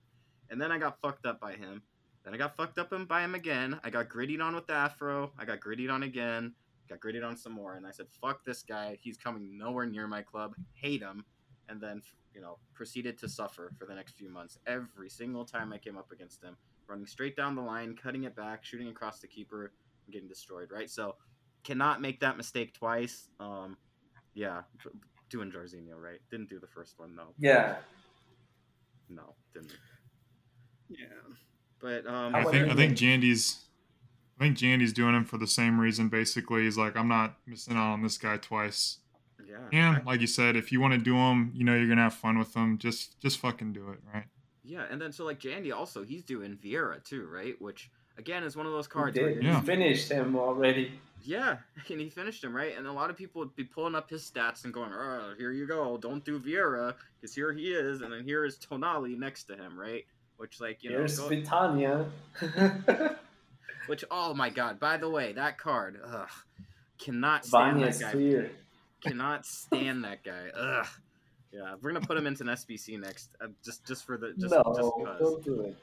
[0.51, 1.83] And then I got fucked up by him.
[2.25, 3.79] Then I got fucked up by him again.
[3.85, 5.33] I got grittied on with the afro.
[5.39, 6.55] I got grittied on again.
[6.89, 7.75] Got grittied on some more.
[7.77, 8.97] And I said, fuck this guy.
[9.03, 10.55] He's coming nowhere near my club.
[10.75, 11.25] Hate him.
[11.69, 12.03] And then,
[12.35, 14.59] you know, proceeded to suffer for the next few months.
[14.67, 16.57] Every single time I came up against him,
[16.87, 19.73] running straight down the line, cutting it back, shooting across the keeper,
[20.07, 20.91] and getting destroyed, right?
[20.91, 21.17] So,
[21.63, 23.29] cannot make that mistake twice.
[23.41, 23.77] Um,
[24.35, 24.63] yeah,
[25.31, 26.21] doing Jairzinho, right?
[26.31, 27.35] Didn't do the first one though.
[27.39, 27.77] Yeah.
[29.09, 29.73] No, didn't.
[30.89, 31.07] Yeah.
[31.81, 32.97] But um, I think I think?
[32.97, 33.65] Jandy's
[34.39, 36.09] I think Jandy's doing him for the same reason.
[36.09, 38.99] Basically, he's like, I'm not missing out on this guy twice.
[39.47, 42.03] Yeah, And like you said, if you want to do them, you know you're gonna
[42.03, 42.79] have fun with them.
[42.79, 44.25] Just just fucking do it, right?
[44.63, 47.55] yeah, and then so like Jandy also he's doing Vieira too, right?
[47.61, 49.17] Which again is one of those He cards.
[49.19, 49.43] Where did.
[49.43, 49.61] you're Yeah.
[49.61, 50.93] He finished him already.
[51.23, 51.57] Yeah,
[51.91, 54.23] and he finished him right, and a lot of people would be pulling up his
[54.31, 58.13] stats and going, "Oh, here you go, don't do Vieira, because here he is, and
[58.13, 60.05] then here is Tonali next to him, right?"
[60.37, 62.07] Which like you know, Here's go- Vitinha.
[63.87, 66.29] which oh my god, by the way, that card, ugh,
[66.99, 68.13] cannot stand Vanya's that guy.
[68.13, 68.51] clear.
[69.05, 70.49] Cannot stand that guy.
[70.57, 70.87] Ugh.
[71.53, 74.53] Yeah, we're gonna put him into an SBC next, uh, just just for the just
[74.53, 75.21] no, just because.
[75.21, 75.77] don't do it.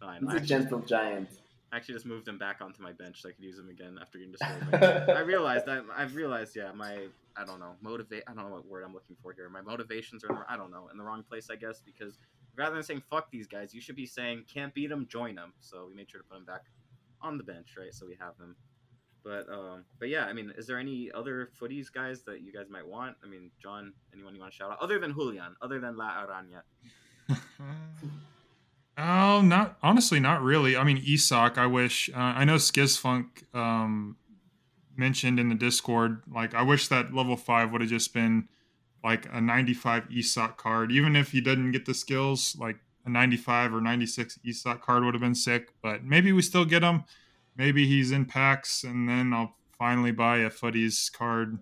[0.00, 0.20] Fine.
[0.20, 1.28] He's I a actually, gentle giant.
[1.72, 3.98] I actually just moved him back onto my bench so I could use him again
[4.00, 4.32] after getting
[4.72, 5.10] destroyed.
[5.10, 7.06] I realized that I've realized, yeah, my
[7.36, 8.24] I don't know motivate.
[8.26, 9.48] I don't know what word I'm looking for here.
[9.50, 12.18] My motivations are in the, I don't know in the wrong place, I guess, because
[12.56, 15.52] rather than saying fuck these guys, you should be saying can't beat them, join them.
[15.60, 16.62] So we made sure to put him back
[17.22, 17.94] on the bench, right?
[17.94, 18.56] So we have him.
[19.22, 22.66] But um, but yeah, I mean, is there any other Futties guys that you guys
[22.70, 23.16] might want?
[23.24, 26.24] I mean, John, anyone you want to shout out other than Julian, other than La
[26.24, 26.62] Araña?
[29.02, 30.76] Oh, not honestly, not really.
[30.76, 31.56] I mean, Esoc.
[31.56, 32.10] I wish.
[32.10, 34.16] Uh, I know Skizfunk um,
[34.94, 36.22] mentioned in the Discord.
[36.30, 38.48] Like, I wish that level five would have just been
[39.02, 42.54] like a 95 ESOC card, even if he didn't get the skills.
[42.58, 45.72] Like a 95 or 96 ESOC card would have been sick.
[45.82, 47.04] But maybe we still get him.
[47.56, 51.58] Maybe he's in packs, and then I'll finally buy a Futties card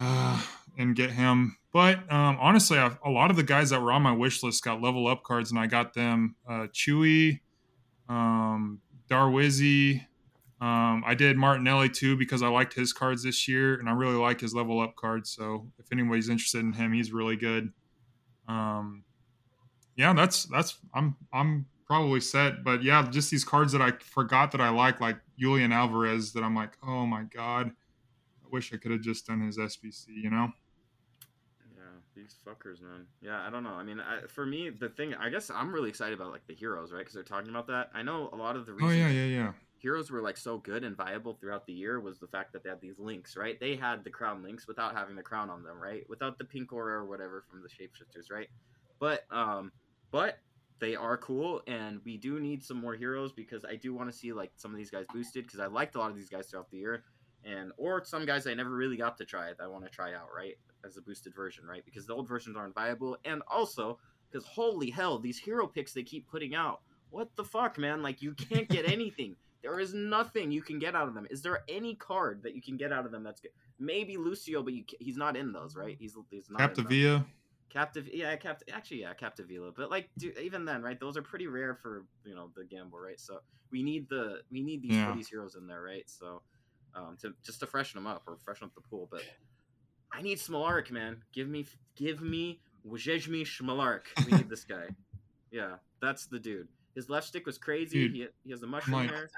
[0.00, 0.42] uh,
[0.76, 1.56] and get him.
[1.72, 4.62] But um, honestly, I've, a lot of the guys that were on my wish list
[4.62, 6.36] got level up cards, and I got them.
[6.48, 7.40] Uh, Chewy,
[8.08, 10.06] um, Darwizzy.
[10.60, 14.16] Um, I did Martinelli too because I liked his cards this year, and I really
[14.16, 15.30] like his level up cards.
[15.30, 17.72] So if anybody's interested in him, he's really good.
[18.46, 19.04] Um,
[19.96, 22.64] yeah, that's that's I'm I'm probably set.
[22.64, 26.42] But yeah, just these cards that I forgot that I like, like Julian Alvarez, that
[26.42, 30.06] I'm like, oh my god, I wish I could have just done his SBC.
[30.08, 30.48] You know?
[31.76, 31.82] Yeah,
[32.16, 33.06] these fuckers, man.
[33.20, 33.74] Yeah, I don't know.
[33.74, 36.54] I mean, I, for me, the thing, I guess I'm really excited about like the
[36.54, 37.00] heroes, right?
[37.00, 37.90] Because they're talking about that.
[37.92, 39.52] I know a lot of the Oh yeah, yeah, yeah.
[39.76, 42.70] heroes were like so good and viable throughout the year was the fact that they
[42.70, 43.60] had these links, right?
[43.60, 46.08] They had the crown links without having the crown on them, right?
[46.08, 48.48] Without the pink aura or whatever from the shapeshifters, right?
[48.98, 49.72] But um,
[50.10, 50.38] but
[50.82, 54.16] they are cool, and we do need some more heroes because I do want to
[54.16, 56.48] see like some of these guys boosted because I liked a lot of these guys
[56.48, 57.04] throughout the year,
[57.44, 60.12] and or some guys I never really got to try that I want to try
[60.12, 61.84] out right as a boosted version, right?
[61.84, 66.02] Because the old versions aren't viable, and also because holy hell, these hero picks they
[66.02, 66.80] keep putting out,
[67.10, 68.02] what the fuck, man?
[68.02, 69.36] Like you can't get anything.
[69.62, 71.28] There is nothing you can get out of them.
[71.30, 73.52] Is there any card that you can get out of them that's good?
[73.78, 75.96] Maybe Lucio, but you, he's not in those, right?
[75.96, 76.60] He's he's not.
[76.60, 76.86] in them.
[76.86, 77.24] Capdevila.
[77.72, 78.68] Captive, yeah, captive.
[78.74, 79.72] Actually, yeah, Capdevila.
[79.74, 81.00] But like, dude, even then, right?
[81.00, 83.18] Those are pretty rare for you know the gamble, right?
[83.18, 83.38] So
[83.70, 85.14] we need the we need these Yeah.
[85.14, 86.04] these heroes in there, right?
[86.08, 86.42] So
[86.94, 89.08] um, to just to freshen them up or freshen up the pool.
[89.10, 89.22] But
[90.12, 91.22] I need Smolarek, man.
[91.32, 91.64] Give me
[91.96, 94.02] give me Wjezmi Smolarek.
[94.26, 94.86] We need this guy.
[95.50, 96.66] Yeah, that's the dude.
[96.94, 98.08] His left stick was crazy.
[98.08, 99.28] Dude, he, he has the mushroom like- hair.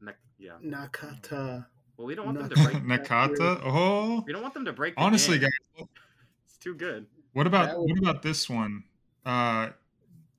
[0.00, 0.52] Ne- yeah.
[0.64, 1.66] Nakata.
[1.96, 2.76] Well, we don't want them to break.
[2.84, 3.60] Nakata.
[3.64, 4.94] Oh, We don't want them to break.
[4.96, 5.50] Honestly, game.
[5.50, 5.88] guys, it's
[6.62, 7.06] too good.
[7.32, 8.84] what about would- what about this one?
[9.24, 9.70] Uh,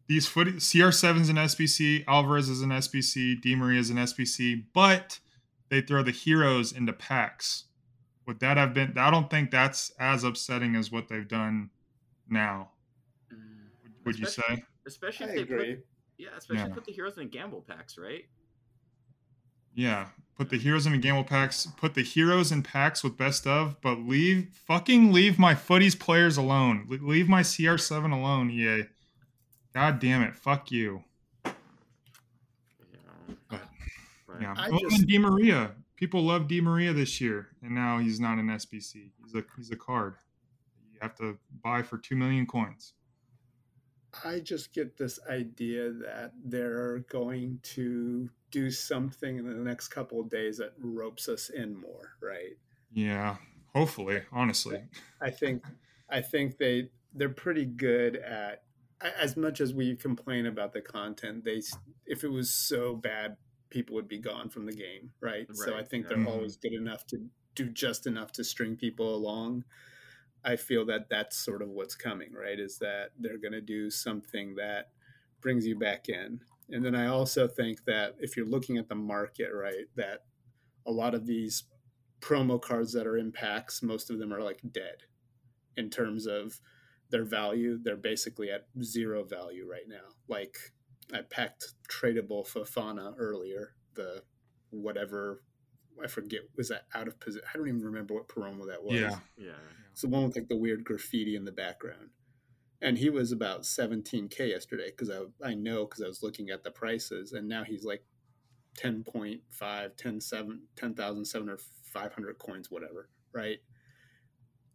[0.08, 5.20] these foot CR7's an SBC, Alvarez is an SBC, Di Maria is an SBC, but
[5.70, 7.66] they throw the heroes into packs.
[8.28, 8.98] Would that have been?
[8.98, 11.70] I don't think that's as upsetting as what they've done
[12.30, 12.72] now.
[14.06, 14.64] Would you say?
[14.86, 15.76] Especially I if they agree.
[15.76, 15.86] put
[16.18, 16.74] yeah, especially Yeah.
[16.76, 18.26] put the heroes in gamble packs, right?
[19.76, 20.08] Yeah,
[20.38, 21.68] put the heroes in the gamble packs.
[21.78, 26.38] Put the heroes in packs with best of, but leave fucking leave my Futties players
[26.38, 26.86] alone.
[26.88, 28.84] Le- Leave my CR7 alone, EA.
[29.74, 31.04] God damn it, fuck you.
[31.46, 31.52] Yeah.
[33.50, 33.62] But,
[34.28, 35.72] But- Yeah, I oh, well, just- Di Maria.
[35.96, 39.12] People love Di Maria this year, and now he's not an SBC.
[39.24, 40.16] He's a he's a card.
[40.92, 42.94] You have to buy for two million coins.
[44.24, 50.20] I just get this idea that they're going to do something in the next couple
[50.20, 52.58] of days that ropes us in more, right?
[52.92, 53.38] Yeah,
[53.74, 54.80] hopefully, honestly.
[55.22, 55.64] I think
[56.10, 58.64] I think they they're pretty good at
[59.02, 61.44] as much as we complain about the content.
[61.44, 61.62] They
[62.06, 63.38] if it was so bad,
[63.70, 65.48] people would be gone from the game, right?
[65.56, 66.24] so I think they're Mhm.
[66.24, 69.64] always good enough to do just enough to string people along.
[70.46, 72.60] I feel that that's sort of what's coming, right?
[72.60, 74.90] Is that they're going to do something that
[75.42, 76.42] brings you back in.
[76.70, 80.24] And then I also think that if you're looking at the market, right, that
[80.86, 81.64] a lot of these
[82.22, 85.04] promo cards that are in packs, most of them are like dead
[85.76, 86.60] in terms of
[87.10, 87.78] their value.
[87.82, 90.16] They're basically at zero value right now.
[90.28, 90.58] Like
[91.14, 94.24] I packed tradable Fofana earlier, the
[94.72, 95.44] whatever
[96.02, 97.48] I forget was that out of position.
[97.54, 98.96] I don't even remember what promo that was.
[98.96, 99.52] Yeah, yeah.
[99.92, 102.10] It's the one with like the weird graffiti in the background.
[102.82, 106.64] And he was about 17k yesterday because I I know because I was looking at
[106.64, 108.04] the prices, and now he's like
[108.80, 113.60] 10.5, 10, 7, 10,700, 500 coins, whatever, right?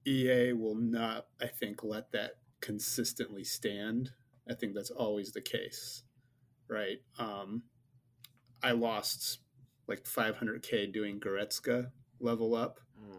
[0.06, 4.10] EA will not, I think, let that consistently stand.
[4.48, 6.02] I think that's always the case,
[6.68, 6.98] right?
[7.18, 7.64] Um,
[8.62, 9.40] I lost
[9.88, 13.16] like 500k doing Goretzka level up Oof.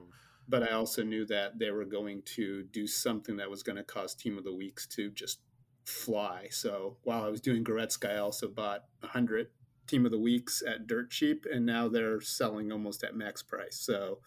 [0.47, 3.83] but I also knew that they were going to do something that was going to
[3.83, 5.39] cause Team of the Weeks to just
[5.85, 6.47] fly.
[6.51, 9.47] So while I was doing Goretzka, I also bought 100
[9.87, 13.75] Team of the Weeks at dirt cheap, and now they're selling almost at max price.
[13.75, 14.19] So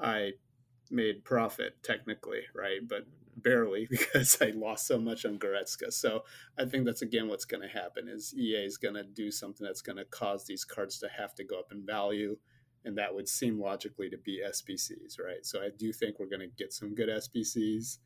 [0.00, 0.32] I
[0.90, 2.80] made profit technically, right?
[2.86, 3.06] But
[3.36, 5.92] barely because I lost so much on Goretzka.
[5.92, 6.24] So
[6.58, 9.66] I think that's again what's going to happen is EA is going to do something
[9.66, 12.36] that's going to cause these cards to have to go up in value
[12.86, 15.44] and that would seem logically to be SBCs, right?
[15.44, 17.98] So I do think we're going to get some good SBCs,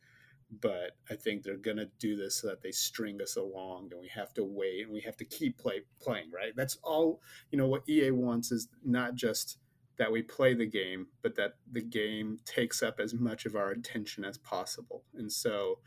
[0.60, 4.00] but I think they're going to do this so that they string us along, and
[4.00, 6.56] we have to wait and we have to keep play playing, right?
[6.56, 7.20] That's all.
[7.52, 9.58] You know what EA wants is not just
[10.00, 13.70] that we play the game, but that the game takes up as much of our
[13.70, 15.04] attention as possible.
[15.14, 15.78] And so,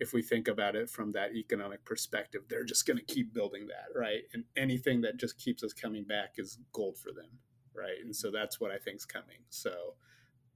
[0.00, 3.66] if we think about it from that economic perspective, they're just going to keep building
[3.68, 4.22] that, right?
[4.32, 7.38] And anything that just keeps us coming back is gold for them
[7.76, 8.02] right?
[8.02, 9.38] And so that's what I think is coming.
[9.50, 9.94] So,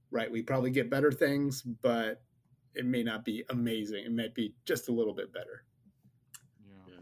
[0.09, 2.21] right, we probably get better things, but
[2.73, 4.03] it may not be amazing.
[4.05, 5.63] It might be just a little bit better.
[6.65, 6.95] yeah.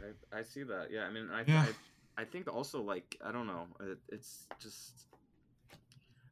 [0.00, 0.88] Yeah, I, I see that.
[0.90, 1.66] Yeah, I mean, I, Yeah.
[2.16, 5.06] I, I think also like I don't know, it, it's just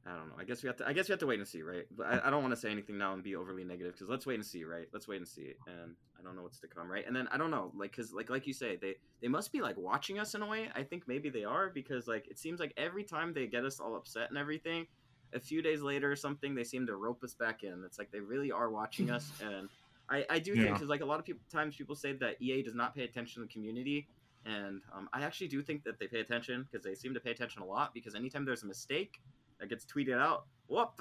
[0.05, 0.35] I don't know.
[0.39, 0.89] I guess we have to.
[0.89, 1.85] I guess we have to wait and see, right?
[1.97, 4.27] But I, I don't want to say anything now and be overly negative because let's
[4.27, 4.89] wait and see, right?
[4.93, 7.07] Let's wait and see, and I don't know what's to come, right?
[7.07, 9.61] And then I don't know, like, because like like you say, they they must be
[9.61, 10.69] like watching us in a way.
[10.75, 13.79] I think maybe they are because like it seems like every time they get us
[13.79, 14.89] all upset and everything,
[15.35, 17.85] a few days later or something, they seem to rope us back in.
[17.87, 19.69] It's like they really are watching us, and
[20.11, 22.63] I I do think because like a lot of people times people say that EA
[22.63, 24.09] does not pay attention to the community.
[24.45, 27.31] And um, I actually do think that they pay attention because they seem to pay
[27.31, 27.95] attention a lot.
[27.95, 29.21] Because anytime there's a mistake,
[29.63, 30.45] that gets tweeted out.
[30.67, 31.01] Whoop!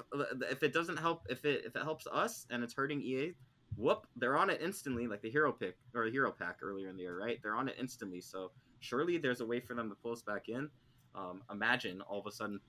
[0.50, 3.32] If it doesn't help, if it if it helps us and it's hurting EA,
[3.76, 6.96] whoop, they're on it instantly, like the hero pick or the hero pack earlier in
[6.96, 7.38] the year, right?
[7.42, 8.20] They're on it instantly.
[8.20, 10.70] So surely there's a way for them to pull us back in.
[11.14, 12.60] Um, imagine all of a sudden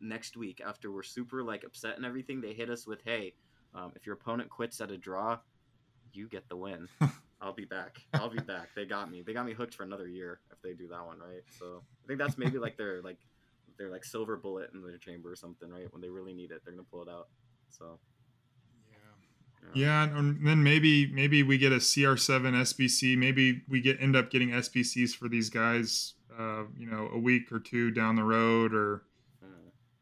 [0.00, 3.34] next week after we're super like upset and everything, they hit us with, "Hey,
[3.74, 5.38] um, if your opponent quits at a draw,
[6.12, 6.88] you get the win.
[7.40, 7.96] I'll be back.
[8.12, 8.68] I'll be back.
[8.76, 9.22] They got me.
[9.22, 11.42] They got me hooked for another year if they do that one, right?
[11.58, 13.18] So I think that's maybe like their like
[13.80, 15.90] their like silver bullet in their chamber or something, right?
[15.92, 17.28] When they really need it, they're gonna pull it out.
[17.70, 17.98] So
[19.74, 23.16] yeah, yeah, and then maybe maybe we get a CR7 SBC.
[23.16, 26.14] Maybe we get end up getting SBCs for these guys.
[26.38, 29.02] Uh, you know, a week or two down the road, or
[29.44, 29.48] mm.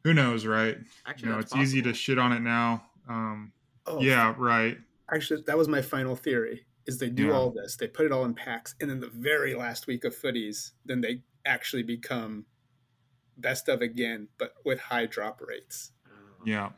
[0.05, 0.77] who knows, right?
[1.07, 2.83] actually, you know, that's it's easy to shit on it now.
[3.09, 3.53] Um,
[3.89, 4.79] Oh, yeah, right.
[5.11, 6.67] Actually, that was my final theory.
[6.87, 7.33] Is they do Yeah.
[7.33, 10.15] all this, they put it all in packs, and then the very last week of
[10.15, 12.45] Futties, then they actually become
[13.39, 15.93] best of again, but with high drop rates.
[16.45, 16.71] Yeah,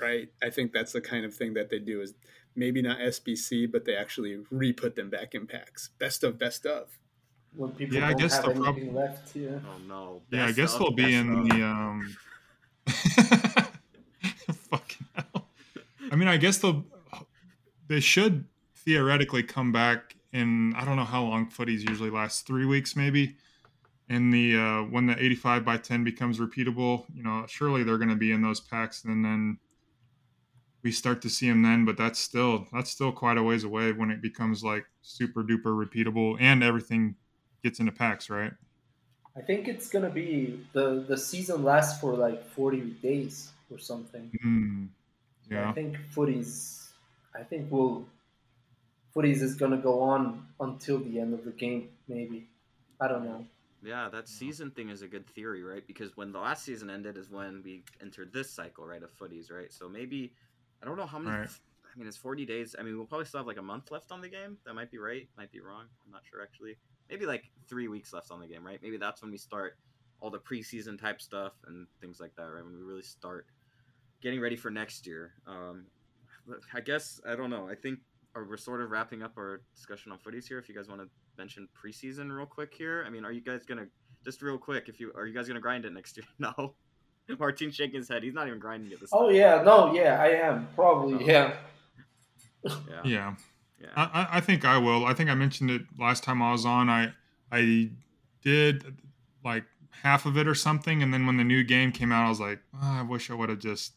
[0.00, 0.28] Right.
[0.42, 2.14] I think that's the kind of thing that they do is
[2.56, 5.90] maybe not SBC, but they actually re-put them back in packs.
[5.98, 6.98] Best of best of.
[7.54, 9.36] when people Yeah, I don't guess have they'll left.
[9.36, 9.58] Yeah.
[9.66, 10.22] Oh no.
[10.30, 10.46] yeah.
[10.46, 11.48] I guess of, they'll be in of.
[11.48, 12.16] the um.
[14.70, 15.46] fucking hell.
[16.10, 16.84] I mean, I guess they'll.
[17.88, 20.74] They should theoretically come back in.
[20.76, 23.36] I don't know how long Futties usually last, Three weeks, maybe.
[24.10, 28.10] And the uh, when the 85 by 10 becomes repeatable, you know, surely they're going
[28.10, 29.56] to be in those packs, and then
[30.82, 31.84] we start to see them then.
[31.84, 35.66] But that's still that's still quite a ways away when it becomes like super duper
[35.66, 37.14] repeatable and everything
[37.62, 38.52] gets into packs, right?
[39.36, 44.28] I think it's gonna be the the season lasts for like forty days or something.
[44.44, 44.88] Mm,
[45.52, 45.72] I yeah.
[45.72, 46.88] think Futties.
[47.32, 48.04] I think we'll
[49.14, 51.90] Futties is gonna go on until the end of the game.
[52.08, 52.48] Maybe
[53.00, 53.46] I don't know.
[53.82, 55.86] Yeah, that season thing is a good theory, right?
[55.86, 59.50] Because when the last season ended is when we entered this cycle, right, of Futties,
[59.50, 59.72] right?
[59.72, 60.34] So maybe
[60.82, 61.38] I don't know how many.
[61.38, 61.48] Right.
[61.48, 62.76] I mean, it's forty days.
[62.78, 64.58] I mean, we'll probably still have like a month left on the game.
[64.64, 65.28] That might be right.
[65.36, 65.86] Might be wrong.
[66.04, 66.76] I'm not sure actually.
[67.08, 68.78] Maybe like three weeks left on the game, right?
[68.82, 69.76] Maybe that's when we start
[70.20, 72.64] all the preseason type stuff and things like that, right?
[72.64, 73.46] When we really start
[74.20, 75.32] getting ready for next year.
[75.46, 75.86] Um,
[76.74, 77.68] I guess I don't know.
[77.68, 78.00] I think
[78.34, 80.58] we're sort of wrapping up our discussion on Futties here.
[80.58, 81.08] If you guys want to
[81.40, 83.86] mention preseason real quick here, I mean, are you guys gonna
[84.24, 84.88] just real quick?
[84.88, 86.26] If you are you guys gonna grind it next year?
[86.38, 86.74] No.
[87.38, 88.24] Martin's shaking his head.
[88.24, 89.36] He's not even grinding it this Oh time.
[89.36, 91.26] yeah, no, yeah, I am probably Oh.
[91.26, 91.54] yeah.
[92.64, 93.00] Yeah.
[93.04, 93.34] Yeah.
[93.80, 93.88] Yeah.
[93.96, 95.06] I, I- I think I will.
[95.06, 96.88] I think I mentioned it last time I was on.
[96.90, 97.12] I
[97.52, 97.90] I
[98.42, 98.98] did
[99.44, 99.64] like
[100.02, 102.40] half of it or something, and then when the new game came out, I was
[102.40, 103.92] like, "Ah, I wish I would have just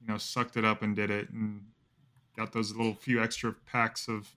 [0.00, 1.62] you know sucked it up and did it and
[2.36, 4.28] got those little few extra packs of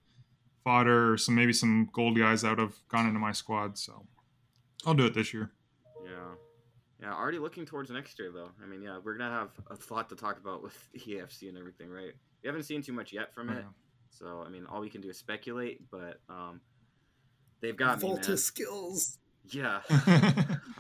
[0.65, 3.77] fodder or some maybe some gold guys that would have gone into my squad.
[3.77, 4.05] So
[4.85, 5.51] I'll do it this year.
[6.03, 6.33] Yeah.
[7.01, 8.49] Yeah, already looking towards next year though.
[8.61, 11.89] I mean, yeah, we're gonna have a lot to talk about with EFC and everything,
[11.89, 12.11] right?
[12.43, 13.63] We haven't seen too much yet from it,
[14.09, 15.81] so I mean, all we can do is speculate.
[15.91, 16.61] But um,
[17.61, 18.37] they've got me, Volta man.
[18.37, 19.17] skills.
[19.49, 19.81] Yeah.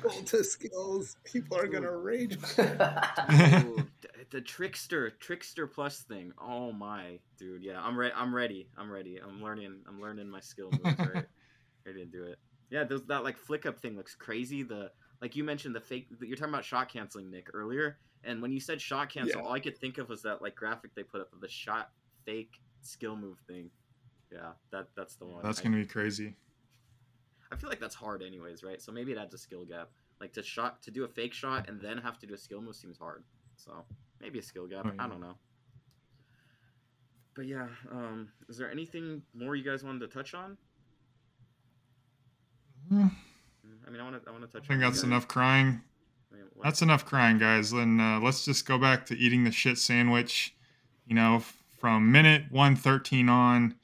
[0.01, 1.17] Volta skills.
[1.23, 2.37] People are gonna rage.
[2.59, 6.31] Ooh, d- the trickster, trickster plus thing.
[6.41, 7.63] Oh my, dude.
[7.63, 8.13] Yeah, I'm ready.
[8.15, 8.67] I'm ready.
[8.77, 9.19] I'm ready.
[9.25, 9.81] I'm learning.
[9.87, 10.97] I'm learning my skill moves.
[10.99, 11.25] Right,
[11.85, 12.37] ready to do it.
[12.69, 14.63] Yeah, those, that like flick up thing looks crazy.
[14.63, 14.91] The
[15.21, 16.07] like you mentioned the fake.
[16.21, 17.97] You're talking about shot canceling, Nick, earlier.
[18.23, 19.47] And when you said shot cancel, Yeah.
[19.47, 21.91] all I could think of was that like graphic they put up of the shot
[22.25, 23.69] fake skill move thing.
[24.31, 25.43] Yeah, that that's the one.
[25.43, 26.35] That's I- gonna be crazy.
[27.51, 28.81] I feel like that's hard anyways, right?
[28.81, 29.89] So maybe it adds a skill gap.
[30.19, 32.61] Like to shot to do a fake shot and then have to do a skill
[32.61, 33.23] move seems hard.
[33.57, 33.85] So
[34.25, 34.87] maybe a skill gap.
[34.87, 35.35] Oh, I don't know.
[37.35, 40.57] But yeah, um, is there anything more you guys wanted to touch on?
[42.89, 43.07] Hmm,
[43.85, 44.63] I mean, I want to I want to touch.
[44.65, 45.81] I think that's enough crying.
[46.31, 47.71] I mean, That's enough crying, guys.
[47.71, 50.55] Then uh, let's just go back to eating the shit sandwich.
[51.05, 51.43] You know,
[51.77, 53.75] from minute 113 on,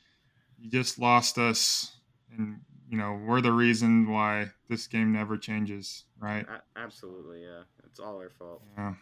[0.58, 1.92] you just lost us.
[2.36, 6.48] And, you know, we're the reason why this game never changes, right?
[6.48, 7.64] A- absolutely, yeah.
[7.86, 8.64] It's all our fault.
[8.78, 8.94] Yeah,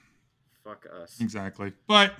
[0.64, 1.19] Fuck us.
[1.19, 1.73] exactly.
[1.88, 2.14] But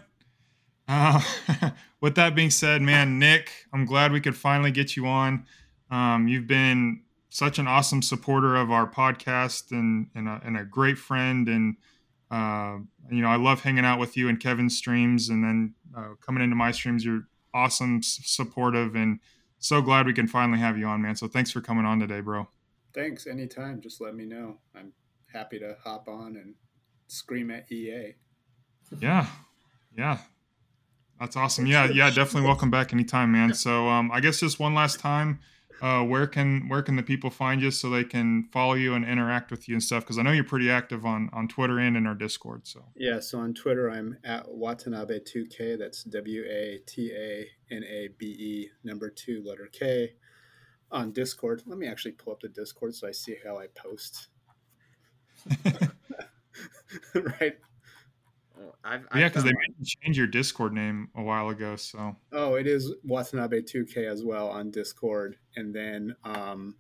[0.88, 1.22] uh,
[2.02, 5.46] with that being said, man, Nick, I'm glad we could finally get you on.
[5.92, 10.64] Um, you've been such an awesome supporter of our podcast and, and, a, and a
[10.64, 11.48] great friend.
[11.48, 11.78] And,
[12.32, 12.78] uh,
[13.12, 15.30] you know, I love hanging out with you and Kevin's streams.
[15.30, 19.20] And then uh, coming into my streams, you're awesome, s- supportive, and
[19.60, 21.16] so glad we can finally have you on, man.
[21.16, 22.48] So thanks for coming on today, bro.
[22.94, 23.28] Thanks.
[23.28, 23.82] Anytime.
[23.82, 24.58] Just let me know.
[24.76, 24.94] I'm
[25.34, 26.56] happy to hop on and
[27.08, 28.16] scream at EA.
[29.00, 29.28] Yeah.
[29.98, 30.20] Yeah.
[31.20, 31.66] That's awesome.
[31.66, 33.54] Yeah, yeah, definitely welcome back anytime, man.
[33.54, 35.40] So um I guess just one last time,
[35.82, 39.06] uh, where can where can the people find you so they can follow you and
[39.06, 40.04] interact with you and stuff?
[40.04, 42.68] Because I know you're pretty active on on Twitter and in our Discord.
[42.68, 45.78] So yeah, so on Twitter I'm at Watanabe2K.
[45.78, 50.14] That's W A T A N A B E number two letter K.
[50.92, 54.30] On Discord, let me actually pull up the Discord so I see how I post.
[57.14, 57.58] right.
[58.60, 61.50] Oh, I've, yeah, I've because they done made you change your Discord name a while
[61.50, 61.76] ago.
[61.76, 66.78] So Oh, it is Watanabe 2K as well on Discord, and then um,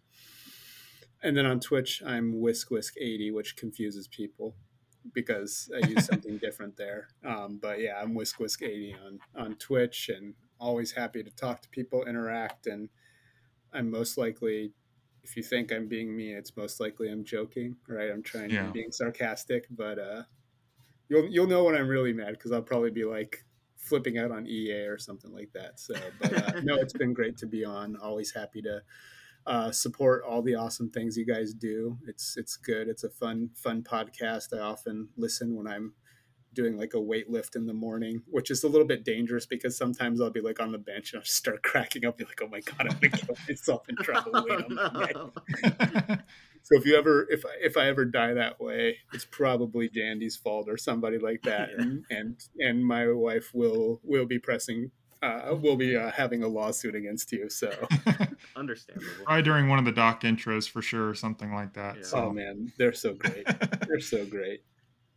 [1.23, 4.55] and then on Twitch I'm Whisk Whisk 80, which confuses people
[5.13, 7.09] because I use something different there.
[7.23, 11.61] Um, but yeah, I'm Whisk Whisk 80 on on Twitch, and always happy to talk
[11.61, 12.89] to people, interact, and
[13.73, 14.73] I'm most likely.
[15.23, 18.11] If you think I'm being mean, it's most likely I'm joking, right?
[18.11, 18.55] I'm trying Yeah.
[18.55, 20.23] to be being sarcastic, but uh,
[21.09, 23.43] you'll you'll know when I'm really mad because I'll probably be like
[23.75, 25.79] flipping out on EA or something like that.
[25.79, 27.97] So, but uh, no, it's been great to be on.
[27.97, 28.81] Always happy to
[29.45, 31.97] uh, support all the awesome things you guys do.
[32.07, 32.87] It's it's good.
[32.87, 34.53] It's a fun fun podcast.
[34.55, 35.93] I often listen when I'm
[36.53, 39.77] doing like a weight lift in the morning, which is a little bit dangerous because
[39.77, 42.47] sometimes I'll be like on the bench and I'll start cracking up, be like, oh
[42.47, 45.15] my god, I'm gonna kill myself and drop a weight on my neck.
[45.15, 46.17] no.
[46.61, 50.35] So if you ever, if I, if I ever die that way, it's probably Jandy's
[50.35, 51.83] fault or somebody like that, Yeah.
[51.83, 54.91] and and and my wife will will be pressing,
[55.23, 57.49] uh, will be uh, having a lawsuit against you.
[57.49, 57.71] So
[58.55, 59.07] Understandable.
[59.23, 61.95] probably during one of the doc intros for sure, or something like that.
[61.97, 62.03] Yeah.
[62.03, 62.17] So.
[62.25, 63.47] oh man, they're so great.
[63.87, 64.63] They're so great.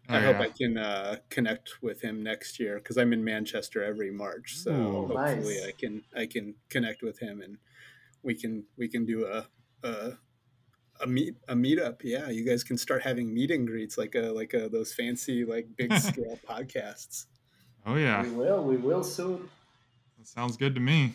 [0.08, 0.42] Oh, I hope yeah.
[0.42, 4.56] I can uh, connect with him next year because I'm in Manchester every March.
[4.56, 5.06] So Ooh.
[5.06, 5.68] hopefully Nice.
[5.68, 7.58] I can I can connect with him and
[8.22, 9.46] we can we can do a
[9.86, 10.12] a
[11.00, 12.00] a meet a meetup.
[12.02, 15.44] Yeah, you guys can start having meet and greets like a like a those fancy
[15.44, 17.26] like big scale podcasts.
[17.86, 18.22] Oh yeah.
[18.22, 18.64] We will.
[18.64, 19.48] We will soon.
[20.18, 21.14] That sounds good to me.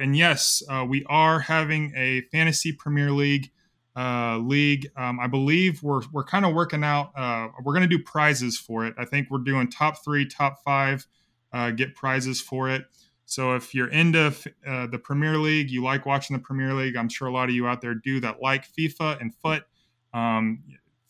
[0.00, 3.50] And yes, uh, we are having a fantasy Premier League
[3.96, 4.88] uh, league.
[4.96, 7.12] Um, I believe we're we're kind of working out.
[7.16, 8.94] Uh, we're going to do prizes for it.
[8.98, 11.06] I think we're doing top three, top five,
[11.52, 12.84] uh, get prizes for it.
[13.24, 14.34] So if you're into
[14.66, 16.96] uh, the Premier League, you like watching the Premier League.
[16.96, 19.64] I'm sure a lot of you out there do that like FIFA and FUT.
[20.12, 20.62] Um,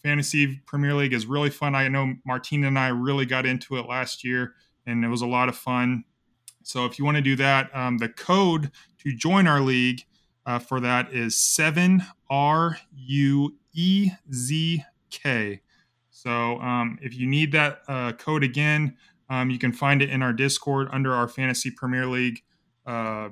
[0.02, 1.74] fantasy Premier League is really fun.
[1.74, 4.54] I know Martina and I really got into it last year,
[4.86, 6.04] and it was a lot of fun.
[6.64, 10.02] So if you want to do that, um, the code to join our league
[10.46, 11.38] uh, for that is
[12.32, 13.60] 7RUEZK.
[16.10, 18.96] So um, if you need that uh, code again,
[19.28, 22.42] um, you can find it in our Discord under our Fantasy Premier League
[22.86, 23.28] uh,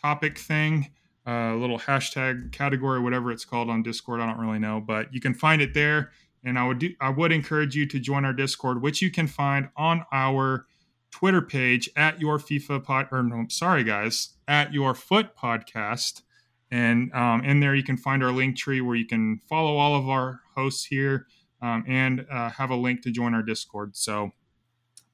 [0.00, 0.90] topic thing,
[1.26, 4.20] a little hashtag category, whatever it's called on Discord.
[4.20, 6.12] I don't really know, but you can find it there.
[6.42, 9.26] And I would do, I would encourage you to join our Discord, which you can
[9.26, 10.66] find on our
[11.10, 16.22] Twitter page at your FIFA pod, or no, sorry guys, at your FUT podcast.
[16.70, 19.96] And um, in there, you can find our link tree where you can follow all
[19.96, 21.26] of our hosts here
[21.62, 23.96] um, and uh, have a link to join our Discord.
[23.96, 24.30] So,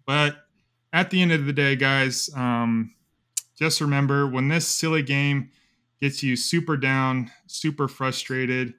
[0.05, 0.37] but
[0.93, 2.95] at the end of the day, guys, um,
[3.59, 5.51] just remember when this silly game
[6.01, 8.75] gets you super down, super frustrated,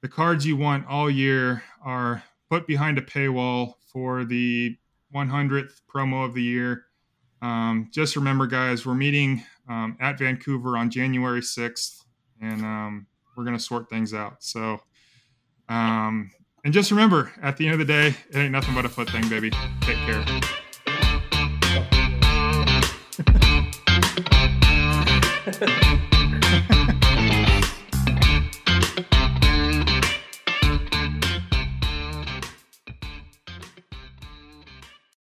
[0.00, 4.76] the cards you want all year are put behind a paywall for the
[5.14, 6.86] 100th promo of the year.
[7.42, 12.02] Um, just remember, guys, we're meeting um, at Vancouver on January 6th,
[12.42, 13.06] and um,
[13.36, 14.42] we're going to sort things out.
[14.42, 14.80] So,
[15.68, 16.32] um,
[16.64, 19.08] and just remember, at the end of the day, it ain't nothing but a FUT
[19.08, 19.50] thing, baby.
[19.82, 20.24] Take care.